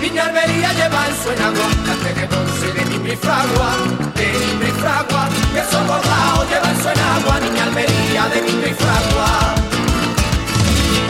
Niña 0.00 0.24
Almería 0.26 0.72
lleva 0.72 1.06
en 1.08 1.16
su 1.22 1.30
enagua 1.30 1.68
cantes 1.86 2.16
de 2.16 2.26
bronce 2.26 2.72
de 2.72 2.84
mimbre 2.86 3.16
fragua, 3.16 3.76
fragua. 4.78 5.28
Que 5.54 5.62
son 5.70 5.86
bordado 5.86 6.44
lleva 6.48 6.70
en 6.70 6.82
su 6.82 6.88
enagua 6.88 7.40
Niña 7.40 7.64
Almería 7.64 8.22
de 8.32 8.42
mimbre 8.42 8.70
y 8.70 8.74
fragua. 8.74 9.54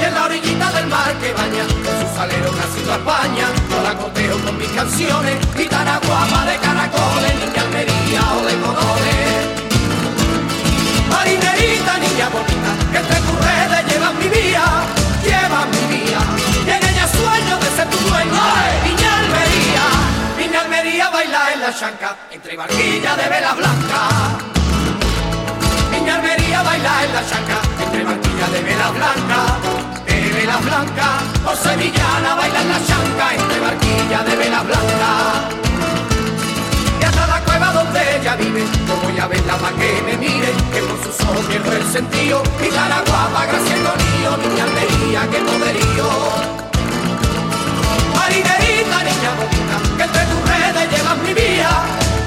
Y 0.01 0.05
en 0.05 0.15
la 0.15 0.25
orillita 0.25 0.73
del 0.73 0.87
mar 0.87 1.13
que 1.21 1.33
baña 1.33 1.65
con 1.85 1.95
su 2.01 2.09
salero 2.17 2.51
casi 2.53 2.81
toda 2.85 2.97
España, 2.97 3.47
yo 3.71 3.83
la 3.83 3.95
coteo 3.95 4.37
con 4.45 4.57
mis 4.57 4.71
canciones, 4.71 5.37
gitana 5.57 6.01
guapa 6.07 6.45
de 6.47 6.57
caracoles, 6.57 7.35
Niña 7.43 7.63
Almería 7.63 8.23
o 8.37 8.41
de 8.47 8.55
colores. 8.65 9.41
Marinerita, 11.11 11.93
niña 11.99 12.29
bonita, 12.29 12.71
que 12.93 12.99
entre 12.99 13.19
tus 13.27 13.39
redes 13.49 13.81
llevas 13.89 14.15
mi 14.15 14.29
vida, 14.29 14.65
la 21.69 21.75
chanca, 21.75 22.17
entre 22.31 22.57
barquilla 22.57 23.15
de 23.15 23.29
vela 23.29 23.53
blanca. 23.53 24.01
Niña 25.91 26.15
Almería 26.15 26.63
baila 26.63 27.05
en 27.05 27.13
la 27.13 27.23
chanca, 27.29 27.59
entre 27.85 28.05
barquilla 28.05 28.47
de 28.55 28.61
vela 28.63 28.89
blanca, 28.97 29.41
de 30.07 30.33
vela 30.33 30.57
blanca. 30.69 31.09
O 31.45 31.55
sevillana 31.55 32.35
baila 32.37 32.61
en 32.63 32.69
la 32.71 32.81
chanca, 32.89 33.35
entre 33.35 33.61
barquilla 33.61 34.21
de 34.29 34.37
vela 34.37 34.63
blanca 34.63 35.11
y 37.01 37.05
hasta 37.05 37.27
la 37.27 37.41
cueva 37.45 37.73
donde 37.73 38.01
ella 38.17 38.35
vive. 38.37 38.65
Yo 38.87 38.97
voy 39.03 39.19
a 39.19 39.27
verla 39.27 39.57
para 39.59 39.77
que 39.77 40.03
me 40.07 40.17
mire, 40.17 40.51
que 40.73 40.81
por 40.89 40.99
sus 41.05 41.21
ojos 41.21 41.45
pierdo 41.49 41.73
el 41.73 41.85
sentido. 41.85 42.43
Y 42.67 42.71
la 42.71 43.03
guapa, 43.07 43.45
gracia 43.45 43.77
y 43.77 43.81
lío, 43.81 44.37
niña 44.39 44.65
Almería, 44.65 45.21
que 45.31 45.39
poderío. 45.51 46.68
Marinerita, 48.29 49.05
niña 49.05 49.35
bonita, 49.37 49.97
que 49.97 50.03
entre 50.03 50.25
tus 50.27 50.43
redes 50.49 50.91
llevas 50.93 51.19
mi 51.23 51.33
vida, 51.33 51.71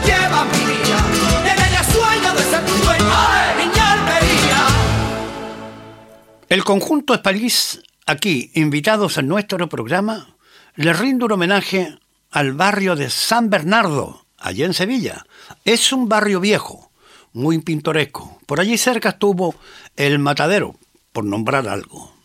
llevas 0.04 0.46
mi 0.58 0.66
vida. 0.66 0.98
Y 1.46 1.50
en 1.50 1.60
ella 1.68 1.84
sueño 1.84 2.34
de 2.34 2.44
ser 2.44 2.66
tu 2.66 2.74
dueño, 2.74 3.06
¡Ay, 3.14 3.68
niña 3.68 3.92
Almería. 3.94 4.68
El 6.50 6.64
conjunto 6.64 7.14
Espalís, 7.14 7.84
aquí 8.08 8.50
invitados 8.56 9.20
en 9.20 9.28
nuestro 9.28 9.70
programa, 9.70 10.36
les 10.76 10.98
rindo 10.98 11.28
un 11.28 11.34
homenaje 11.34 12.00
al 12.32 12.54
barrio 12.54 12.96
de 12.96 13.12
San 13.12 13.52
Bernardo, 13.52 14.26
allá 14.40 14.66
en 14.66 14.74
Sevilla. 14.74 15.28
Es 15.66 15.94
un 15.94 16.10
barrio 16.10 16.40
viejo, 16.40 16.92
muy 17.32 17.60
pintoresco. 17.60 18.40
Por 18.48 18.60
allí 18.60 18.80
cerca 18.80 19.10
estuvo 19.10 19.54
el 19.96 20.18
matadero, 20.18 20.76
por 21.12 21.26
nombrar 21.26 21.68
algo. 21.68 22.21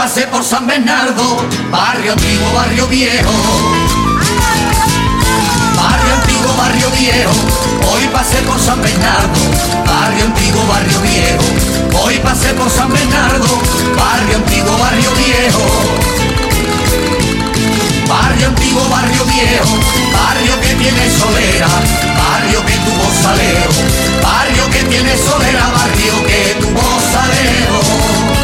Pasé 0.00 0.26
por 0.28 0.42
San 0.42 0.66
Bernardo, 0.66 1.36
barrio 1.70 2.12
antiguo, 2.12 2.52
barrio 2.54 2.86
viejo. 2.86 3.32
Barrio 5.76 6.14
antiguo, 6.14 6.54
barrio 6.56 6.90
viejo. 6.92 7.32
Hoy 7.92 8.08
pasé 8.10 8.38
por 8.48 8.58
San 8.58 8.80
Bernardo, 8.80 9.40
barrio 9.84 10.24
antiguo, 10.24 10.66
barrio 10.68 11.00
viejo. 11.02 12.02
Hoy 12.02 12.18
pasé 12.20 12.54
por 12.54 12.70
San 12.70 12.90
Bernardo, 12.90 13.46
barrio 13.94 14.36
antiguo, 14.36 14.78
barrio 14.78 15.10
viejo. 15.16 15.66
Barrio 18.08 18.46
antiguo, 18.46 18.88
barrio 18.88 19.24
viejo, 19.26 19.76
barrio 20.16 20.60
que 20.62 20.74
tiene 20.76 21.10
solera, 21.10 21.68
barrio 22.16 22.64
que 22.64 22.76
tuvo 22.86 23.04
salero, 23.22 23.70
barrio 24.22 24.64
que 24.70 24.82
tiene 24.84 25.14
solera, 25.18 25.68
barrio 25.68 26.26
que 26.26 26.56
tuvo 26.58 26.88
salero 27.12 28.39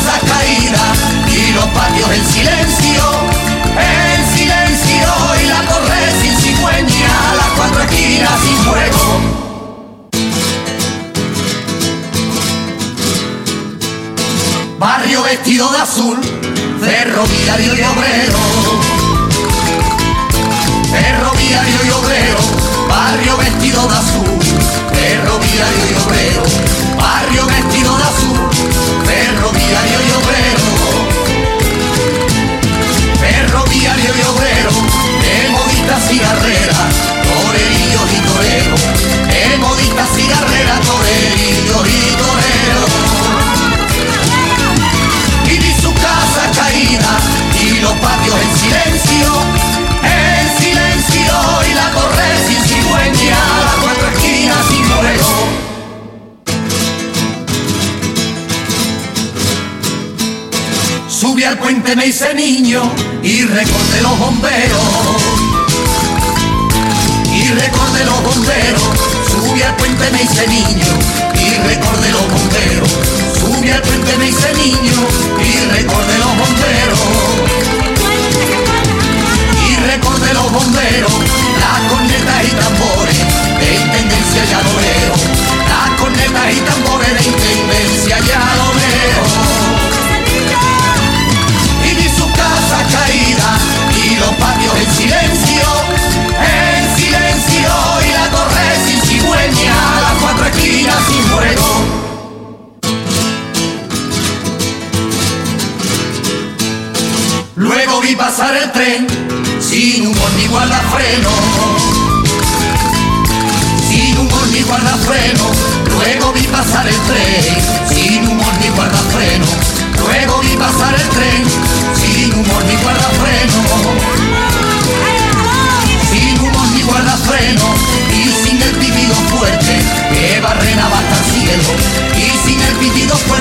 su 0.00 0.06
casa 0.06 0.18
caída 0.26 0.92
y 1.28 1.52
los 1.52 1.64
patios 1.66 2.10
en 2.10 2.24
silencio, 2.26 3.02
en 3.76 4.36
silencio 4.36 5.08
y 5.42 5.46
la 5.46 5.62
torre 5.62 6.12
sin 6.20 6.36
cigüeña, 6.36 7.34
las 7.36 7.46
cuatro 7.56 7.82
esquinas 7.82 8.40
sin 8.40 8.56
fuego. 8.58 9.20
Barrio 14.78 15.22
vestido 15.22 15.70
de 15.72 15.78
azul, 15.78 16.18
ferroviario 16.80 17.74
y 17.74 17.82
obrero. 17.82 18.38
Ferroviario 20.90 21.84
y 21.84 21.90
obrero, 21.90 22.38
barrio 22.88 23.36
vestido 23.36 23.86
de 23.86 23.96
azul, 23.96 24.09
y 63.22 63.44
recordé 63.44 64.00
los 64.02 64.18
bomberos. 64.18 64.80
Y 67.32 67.48
recordé 67.48 68.04
los 68.04 68.22
bomberos, 68.22 68.82
subí 69.30 69.62
al 69.62 69.76
puente, 69.76 70.10
me 70.10 70.22
hice 70.22 70.46
niño 70.46 70.99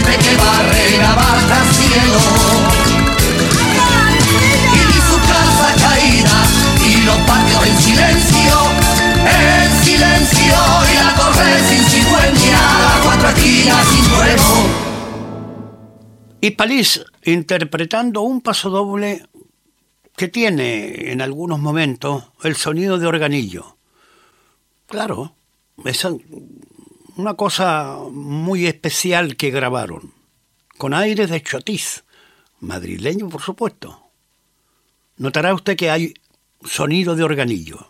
que 0.03 0.35
barrena 0.35 1.15
baja 1.15 1.61
el 1.61 1.75
cielo 1.75 2.19
y 4.73 4.99
su 5.09 5.17
casa 5.27 5.75
caída 5.87 6.45
y 6.85 7.01
los 7.05 7.17
patios 7.17 7.67
en 7.67 7.77
silencio 7.77 8.55
en 9.25 9.83
silencio 9.83 10.57
y 10.91 10.95
la 10.95 11.15
torre 11.15 11.59
sin 11.69 11.83
cigüeña 11.85 12.59
cuatro 13.03 13.29
esquinas 13.29 13.87
sin 13.87 14.03
fuego 14.05 14.89
y 16.41 16.51
Palís 16.51 17.03
interpretando 17.23 18.21
un 18.21 18.41
paso 18.41 18.69
doble 18.69 19.27
que 20.15 20.27
tiene 20.27 21.11
en 21.11 21.21
algunos 21.21 21.59
momentos 21.59 22.25
el 22.43 22.55
sonido 22.55 22.97
de 22.97 23.07
organillo. 23.07 23.77
Claro, 24.87 25.33
es 25.85 26.05
una 27.19 27.33
cosa 27.33 27.97
muy 28.11 28.65
especial 28.65 29.35
que 29.35 29.51
grabaron, 29.51 30.13
con 30.77 30.93
aires 30.93 31.29
de 31.29 31.43
chotiz, 31.43 32.05
madrileño 32.61 33.27
por 33.27 33.41
supuesto. 33.41 34.09
Notará 35.17 35.53
usted 35.53 35.75
que 35.75 35.91
hay 35.91 36.13
sonido 36.63 37.17
de 37.17 37.23
organillo. 37.23 37.88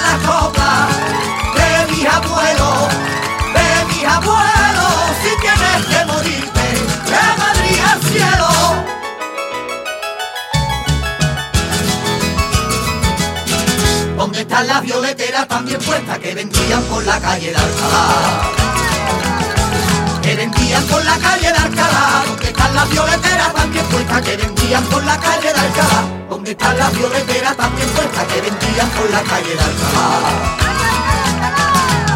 la 0.04 0.18
copa 0.28 0.88
de 1.56 1.92
mis 1.92 2.06
abuelos, 2.06 2.90
de 3.56 3.68
mis 3.90 4.06
abuelos. 4.06 4.94
Si 5.22 5.32
tienes 5.42 5.86
que 5.86 6.06
morirte, 6.06 6.68
de 7.12 7.24
Madrid 7.42 7.80
al 7.92 8.02
cielo. 8.10 8.50
¿Dónde 14.18 14.42
están 14.42 14.68
las 14.68 14.82
violeteras 14.82 15.48
también 15.48 15.80
puestas 15.82 16.20
que 16.20 16.36
vendían 16.36 16.84
por 16.84 17.04
la 17.04 17.20
calle 17.20 17.52
de 17.52 17.58
Alcalá? 17.58 18.06
Que 20.22 20.36
vendían 20.36 20.84
por 20.86 21.04
la 21.04 21.18
calle 21.18 21.52
de 21.52 21.58
Alcalá. 21.58 22.24
¿Dónde 22.28 22.48
están 22.48 22.76
las 22.76 22.90
violeteras 22.90 23.54
también 23.54 23.86
puestas 23.88 24.22
que 24.22 24.38
vendían 24.38 24.84
por 24.86 25.04
la 25.04 25.18
calle 25.20 25.54
de 25.54 25.60
Alcalá? 25.60 26.13
¿Dónde 26.34 26.50
están 26.50 26.76
las 26.80 26.92
violeteras 26.98 27.56
también 27.56 27.88
puestas 27.90 28.26
que 28.26 28.42
vendían 28.42 28.90
por 28.90 29.08
la 29.12 29.22
calle 29.22 29.54
de 29.54 29.64
Alcalá? 29.70 30.58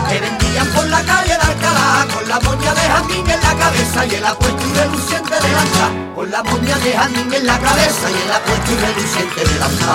Que 0.09 0.19
vendían 0.19 0.67
por 0.69 0.87
la 0.87 1.03
calle 1.03 1.37
de 1.37 1.45
Alcalá 1.51 2.07
con 2.11 2.27
la 2.27 2.39
moña 2.39 2.73
de 2.73 2.81
jazmín 2.81 3.29
en 3.29 3.39
la 3.39 3.53
cabeza 3.53 4.05
y 4.07 4.15
el 4.15 4.25
apuesto 4.25 4.67
y 4.67 4.73
reluciente 4.73 5.35
de 5.35 5.51
lanza. 5.51 5.89
Con 6.15 6.31
la 6.31 6.41
moña 6.41 6.77
de 6.79 6.93
jazmín 6.93 7.31
en 7.31 7.45
la 7.45 7.59
cabeza 7.59 8.09
y 8.09 8.21
el 8.23 8.31
apuesto 8.31 8.71
y 8.71 8.75
reluciente 8.87 9.39
de 9.45 9.59
lanza. 9.59 9.93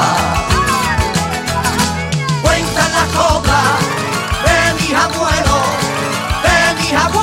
Cuentan 2.42 2.92
las 2.92 3.08
de 4.46 4.74
mis 4.78 4.94
abuelos, 4.94 5.66
de 6.46 6.74
mis 6.80 6.92
abuelos, 6.92 7.21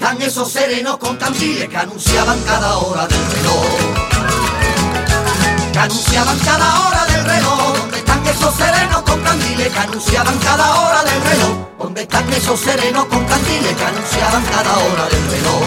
están 0.00 0.22
esos 0.22 0.50
serenos 0.50 0.96
con 0.96 1.14
candiles 1.18 1.68
que 1.68 1.76
anunciaban 1.76 2.40
cada 2.44 2.78
hora 2.78 3.06
del 3.06 3.32
reloj? 3.32 3.66
Que 5.72 5.78
anunciaban 5.78 6.38
cada 6.38 6.80
hora 6.80 7.04
del 7.04 7.24
reloj. 7.26 7.76
¿Dónde 7.76 7.98
están 7.98 8.26
esos 8.26 8.54
serenos 8.54 9.02
con 9.02 9.20
candiles 9.20 9.68
que 9.68 9.78
anunciaban 9.78 10.38
cada 10.38 10.74
hora 10.80 11.02
del 11.04 11.20
reloj? 11.20 11.52
¿Dónde 11.78 12.00
están 12.00 12.32
esos 12.32 12.60
serenos 12.60 13.04
con 13.06 13.24
candiles 13.26 13.76
que 13.76 13.84
anunciaban 13.84 14.42
cada 14.46 14.78
hora 14.78 15.04
del 15.04 15.30
reloj? 15.32 15.62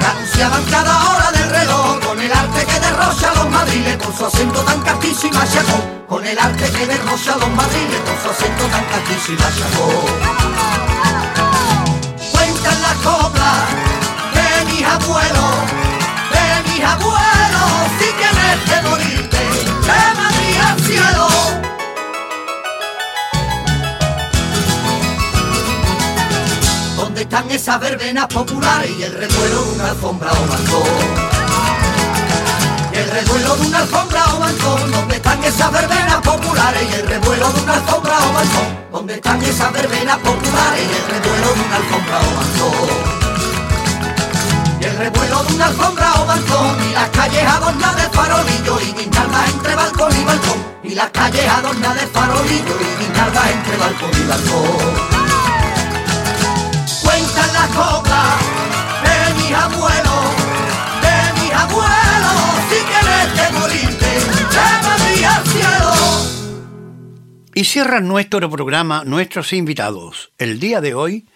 Que 0.00 0.06
anunciaban 0.06 0.64
cada 0.64 1.10
hora 1.10 1.26
con 2.06 2.20
el 2.20 2.32
arte 2.32 2.66
que 2.66 2.80
derrocha 2.80 3.34
los 3.36 3.50
madriles 3.50 3.96
con 3.98 4.16
su 4.16 4.26
acento 4.26 4.60
tan 4.62 4.80
castizo 4.80 5.28
y 5.28 5.30
machacón. 5.30 6.04
Con 6.08 6.26
el 6.26 6.38
arte 6.38 6.70
que 6.72 6.86
derrocha 6.86 7.36
los 7.36 7.50
madriles 7.50 8.00
con 8.00 8.16
su 8.20 8.30
acento 8.30 8.64
tan 8.66 8.84
castizo 8.84 9.32
y 9.32 9.36
machacón 9.36 10.85
de 12.86 14.64
mis 14.66 14.84
abuelos, 14.84 15.54
de 16.30 16.70
mis 16.70 16.84
abuelos, 16.84 17.70
si 17.98 18.08
tienes 18.14 18.58
que 18.64 18.88
morirte, 18.88 19.38
de 19.86 20.02
Madrid 20.16 20.58
al 20.68 20.80
cielo. 20.80 21.28
¿Dónde 26.96 27.22
están 27.22 27.50
esas 27.50 27.80
verbenas 27.80 28.26
populares 28.26 28.90
y 28.96 29.02
el 29.02 29.12
recuerdo 29.12 29.64
de 29.64 29.70
una 29.72 29.88
alfombra 29.90 30.30
o 30.32 30.46
balcón? 30.46 31.35
El 32.96 33.10
revuelo 33.10 33.56
de 33.56 33.66
una 33.66 33.78
alfombra 33.78 34.24
o 34.34 34.38
balcón, 34.38 34.90
¿dónde 34.90 35.16
están 35.16 35.44
esas 35.44 35.70
verbenas 35.70 36.16
populares 36.22 36.82
y 36.90 36.94
el 36.94 37.06
revuelo 37.06 37.50
de 37.50 37.60
una 37.60 37.74
alfombra 37.74 38.18
o 38.18 38.32
balcón? 38.32 38.86
¿Dónde 38.90 39.14
están 39.14 39.42
esas 39.42 39.72
verbenas 39.72 40.16
populares 40.18 40.80
y 40.80 40.94
el 40.96 41.06
revuelo 41.10 41.54
de 41.54 41.60
una 41.60 41.76
alfombra 41.76 42.18
o 42.18 42.30
balcón? 42.36 43.16
Y 44.80 44.84
el 44.84 44.96
revuelo 44.96 45.42
de 45.44 45.54
una 45.54 45.66
alfombra 45.66 46.14
o 46.14 46.26
balcón 46.26 46.76
y 46.88 46.92
las 46.94 47.10
calles 47.10 47.44
adornadas 47.44 47.96
de 47.96 48.08
farolillo 48.16 48.80
y 48.80 48.92
guinaldas 48.92 49.50
entre 49.50 49.74
balcón 49.74 50.16
y 50.16 50.24
balcón 50.24 50.66
y 50.82 50.94
las 50.94 51.10
calles 51.10 51.48
adornadas 51.48 52.00
de 52.00 52.06
farolillo 52.06 52.76
y 52.80 53.04
guinaldas 53.04 53.50
entre 53.50 53.76
balcón 53.76 54.10
y 54.14 54.26
balcón. 54.26 55.16
Cuentan 57.02 57.52
las 57.52 57.68
coplas 57.76 58.36
de 59.04 59.34
mis 59.34 59.52
abuelos, 59.52 60.24
de 61.02 61.42
mis 61.42 61.52
abuelos, 61.52 62.05
Y 67.54 67.64
cierran 67.64 68.06
nuestro 68.06 68.50
programa 68.50 69.02
nuestros 69.04 69.54
invitados. 69.54 70.30
El 70.36 70.60
día 70.60 70.82
de 70.82 70.94
hoy, 70.94 71.26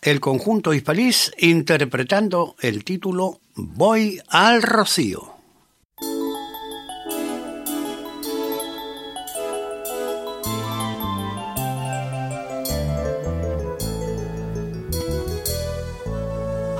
el 0.00 0.18
conjunto 0.18 0.74
Hispalís 0.74 1.32
interpretando 1.38 2.56
el 2.60 2.82
título 2.82 3.38
Voy 3.54 4.20
al 4.28 4.60
Rocío. 4.60 5.36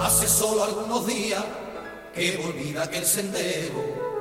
Hace 0.01 0.27
solo 0.27 0.65
algunos 0.65 1.07
días 1.07 1.45
que 2.13 2.37
volví 2.39 2.77
aquel 2.77 3.05
sendero, 3.05 4.12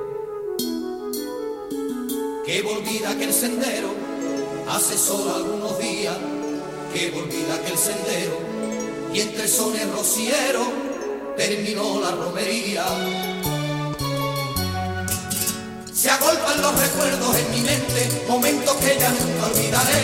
que 2.44 2.62
volví 2.62 3.02
a 3.04 3.10
aquel 3.10 3.32
sendero 3.32 3.90
Hace 4.68 4.96
solo 4.96 5.34
algunos 5.34 5.78
días 5.78 6.16
que 6.94 7.10
volví 7.10 7.42
de 7.42 7.52
aquel 7.52 7.76
sendero 7.76 8.38
y 9.12 9.20
entre 9.20 9.46
sones 9.46 9.90
rocieros 9.90 10.66
terminó 11.36 12.00
la 12.00 12.12
romería. 12.12 12.84
Se 15.92 16.10
agolpan 16.10 16.62
los 16.62 16.80
recuerdos 16.80 17.36
en 17.36 17.50
mi 17.50 17.60
mente, 17.60 18.24
momentos 18.28 18.74
que 18.76 18.98
ya 18.98 19.10
nunca 19.10 19.46
olvidaré. 19.46 20.02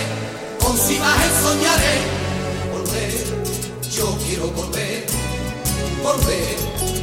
Con 0.61 0.77
su 0.77 0.93
imagen 0.93 1.31
soñaré, 1.43 1.97
volver, 2.73 3.91
yo 3.91 4.19
quiero 4.27 4.49
volver, 4.49 5.07
volver. 6.03 6.98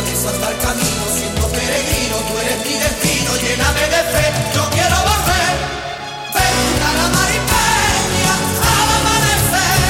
Volver 0.00 0.12
a 0.14 0.16
desatar 0.16 0.56
camino, 0.58 1.04
siendo 1.14 1.46
peregrino, 1.48 2.16
tú 2.26 2.32
eres 2.38 2.58
mi 2.66 2.74
destino, 2.74 3.30
lléname 3.36 3.80
de 3.80 4.02
fe, 4.12 4.24
yo 4.54 4.62
quiero 4.70 4.96
volver. 5.10 5.52
Ver 6.34 6.82
a 6.88 6.92
la 6.98 7.08
maripeña 7.16 8.34
al 8.70 8.88
amanecer. 8.98 9.82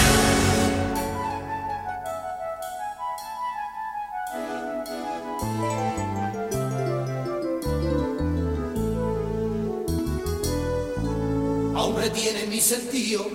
aún 11.77 11.95
retiene 11.97 12.47
mi 12.47 12.61
sentido, 12.61 13.27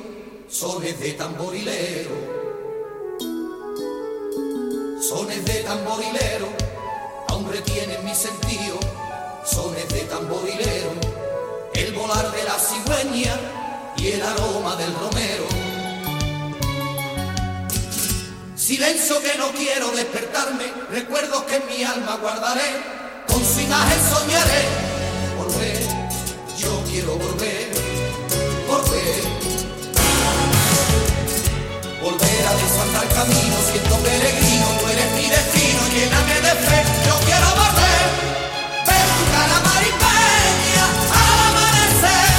sones 0.50 1.00
de 1.00 1.14
tamborilero, 1.14 2.16
sones 5.02 5.46
de 5.46 5.64
tamborilero, 5.64 6.35
sentido, 8.16 8.80
sones 9.45 9.88
de 9.89 10.01
tamborilero, 10.01 10.91
el 11.74 11.93
volar 11.93 12.32
de 12.32 12.43
la 12.43 12.57
cigüeña 12.57 13.36
y 13.97 14.07
el 14.11 14.22
aroma 14.22 14.76
del 14.76 14.93
romero. 14.95 15.45
Silencio 18.55 19.22
que 19.22 19.38
no 19.38 19.51
quiero 19.51 19.91
despertarme, 19.91 20.66
recuerdos 20.89 21.43
que 21.43 21.57
en 21.57 21.68
mi 21.68 21.84
alma 21.84 22.18
guardaré, 22.22 22.82
con 23.28 23.43
su 23.45 23.59
imagen 23.59 23.99
soñaré, 24.09 24.63
volver, 25.38 25.82
yo 26.57 26.82
quiero 26.89 27.16
volver 27.18 27.76
volver. 28.68 29.24
Volver 32.01 32.47
a 32.47 32.53
desandar 32.53 33.07
camino, 33.09 33.55
siendo 33.72 33.95
peregrino, 33.97 34.68
tú 34.80 34.88
eres 34.88 35.11
mi 35.13 35.30
destino, 35.30 35.82
lléname 35.93 36.36
de 36.41 36.55
fe, 36.66 36.84
yo 37.07 37.26
quiero 37.26 37.47
volver. 37.55 37.85
Ver 38.88 39.08
tu 39.18 39.24
cara 39.34 39.58
maripeña 39.70 40.86
al 41.22 41.38
amanecer. 41.49 42.36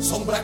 Sombras 0.00 0.40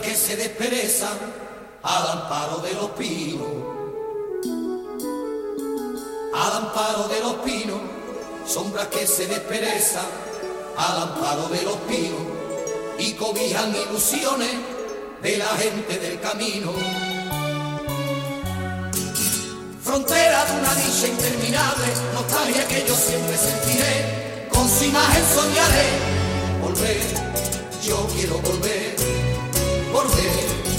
que 8.88 9.06
se 9.06 9.26
desperezan 9.26 10.06
al 10.74 11.02
amparo 11.02 11.48
de 11.48 11.62
los 11.62 11.76
pinos 11.88 12.31
y 12.98 13.12
cobijan 13.12 13.74
ilusiones 13.74 14.50
de 15.22 15.36
la 15.36 15.48
gente 15.56 15.98
del 15.98 16.20
camino. 16.20 16.72
Frontera 19.82 20.44
de 20.44 20.60
una 20.60 20.74
dicha 20.74 21.06
interminable, 21.08 21.86
nostalgia 22.14 22.66
que 22.68 22.84
yo 22.86 22.94
siempre 22.94 23.36
sentiré, 23.36 24.48
con 24.52 24.68
su 24.68 24.84
imagen 24.84 25.24
soñaré, 25.34 25.88
volver, 26.62 27.02
yo 27.84 28.06
quiero 28.14 28.38
volver, 28.38 28.96
volver. 29.92 30.71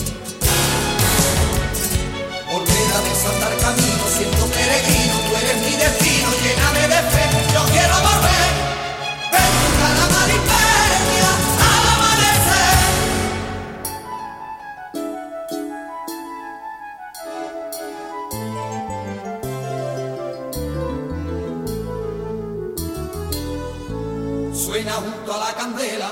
Suena 24.74 24.93
junto 24.93 25.32
a 25.32 25.38
la 25.38 25.53
candela 25.53 26.11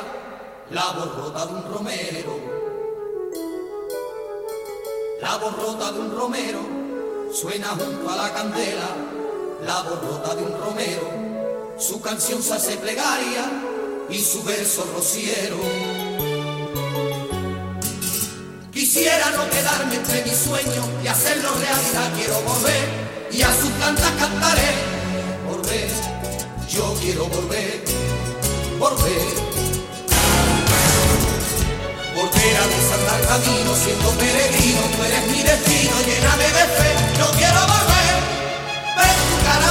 la 0.70 0.92
borrota 0.92 1.48
de 1.48 1.54
un 1.54 1.64
romero. 1.74 2.40
La 5.20 5.38
borrota 5.38 5.92
de 5.92 6.00
un 6.00 6.16
romero 6.16 6.60
suena 7.34 7.70
junto 7.70 8.08
a 8.08 8.16
la 8.18 8.32
candela, 8.32 8.90
la 9.66 9.82
borrota 9.82 10.36
de 10.36 10.44
un 10.44 10.62
romero, 10.62 11.10
su 11.80 12.00
canción 12.02 12.44
se 12.44 12.54
hace 12.54 12.78
plegaria 12.78 13.50
y 14.12 14.20
su 14.20 14.44
verso 14.44 14.86
rociero. 14.94 15.58
Quisiera 18.72 19.32
no 19.32 19.50
quedarme 19.50 19.96
entre 19.96 20.24
mis 20.24 20.38
sueños 20.38 20.86
y 21.04 21.08
hacerlo 21.08 21.50
realidad, 21.50 22.14
quiero 22.16 22.40
volver 22.42 22.90
y 23.32 23.42
a 23.42 23.52
sus 23.56 23.72
cantas 23.80 24.12
cantaré, 24.20 24.72
volver, 25.50 25.90
yo 26.70 26.96
quiero 27.02 27.26
volver, 27.26 28.11
volver. 28.82 29.22
Volver 32.16 32.56
a 32.58 32.66
desandar 32.74 33.22
camino, 33.30 33.76
siendo 33.76 34.10
peregrino, 34.18 34.82
tú 34.96 35.04
eres 35.04 35.24
mi 35.28 35.44
destino, 35.44 35.96
lléname 36.02 36.46
de 36.46 36.66
fe, 36.78 36.90
yo 37.20 37.28
quiero 37.38 37.62
volver. 37.74 38.14
Ver 38.98 39.18
tu 39.30 39.38
cara 39.46 39.70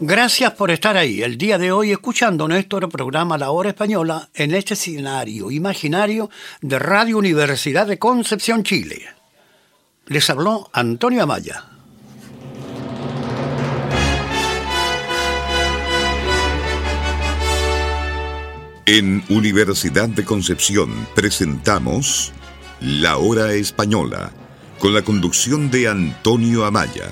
Gracias 0.00 0.52
por 0.52 0.70
estar 0.70 0.96
ahí 0.96 1.22
el 1.24 1.36
día 1.36 1.58
de 1.58 1.72
hoy 1.72 1.90
escuchando 1.90 2.46
nuestro 2.46 2.88
programa 2.88 3.36
La 3.36 3.50
Hora 3.50 3.70
Española 3.70 4.28
en 4.32 4.54
este 4.54 4.74
escenario 4.74 5.50
imaginario 5.50 6.30
de 6.60 6.78
Radio 6.78 7.18
Universidad 7.18 7.88
de 7.88 7.98
Concepción, 7.98 8.62
Chile. 8.62 9.08
Les 10.06 10.30
habló 10.30 10.70
Antonio 10.72 11.24
Amaya. 11.24 11.64
En 18.86 19.24
Universidad 19.28 20.08
de 20.08 20.24
Concepción 20.24 21.08
presentamos 21.16 22.32
La 22.80 23.16
Hora 23.16 23.52
Española, 23.52 24.30
con 24.78 24.94
la 24.94 25.02
conducción 25.02 25.72
de 25.72 25.88
Antonio 25.88 26.64
Amaya. 26.64 27.10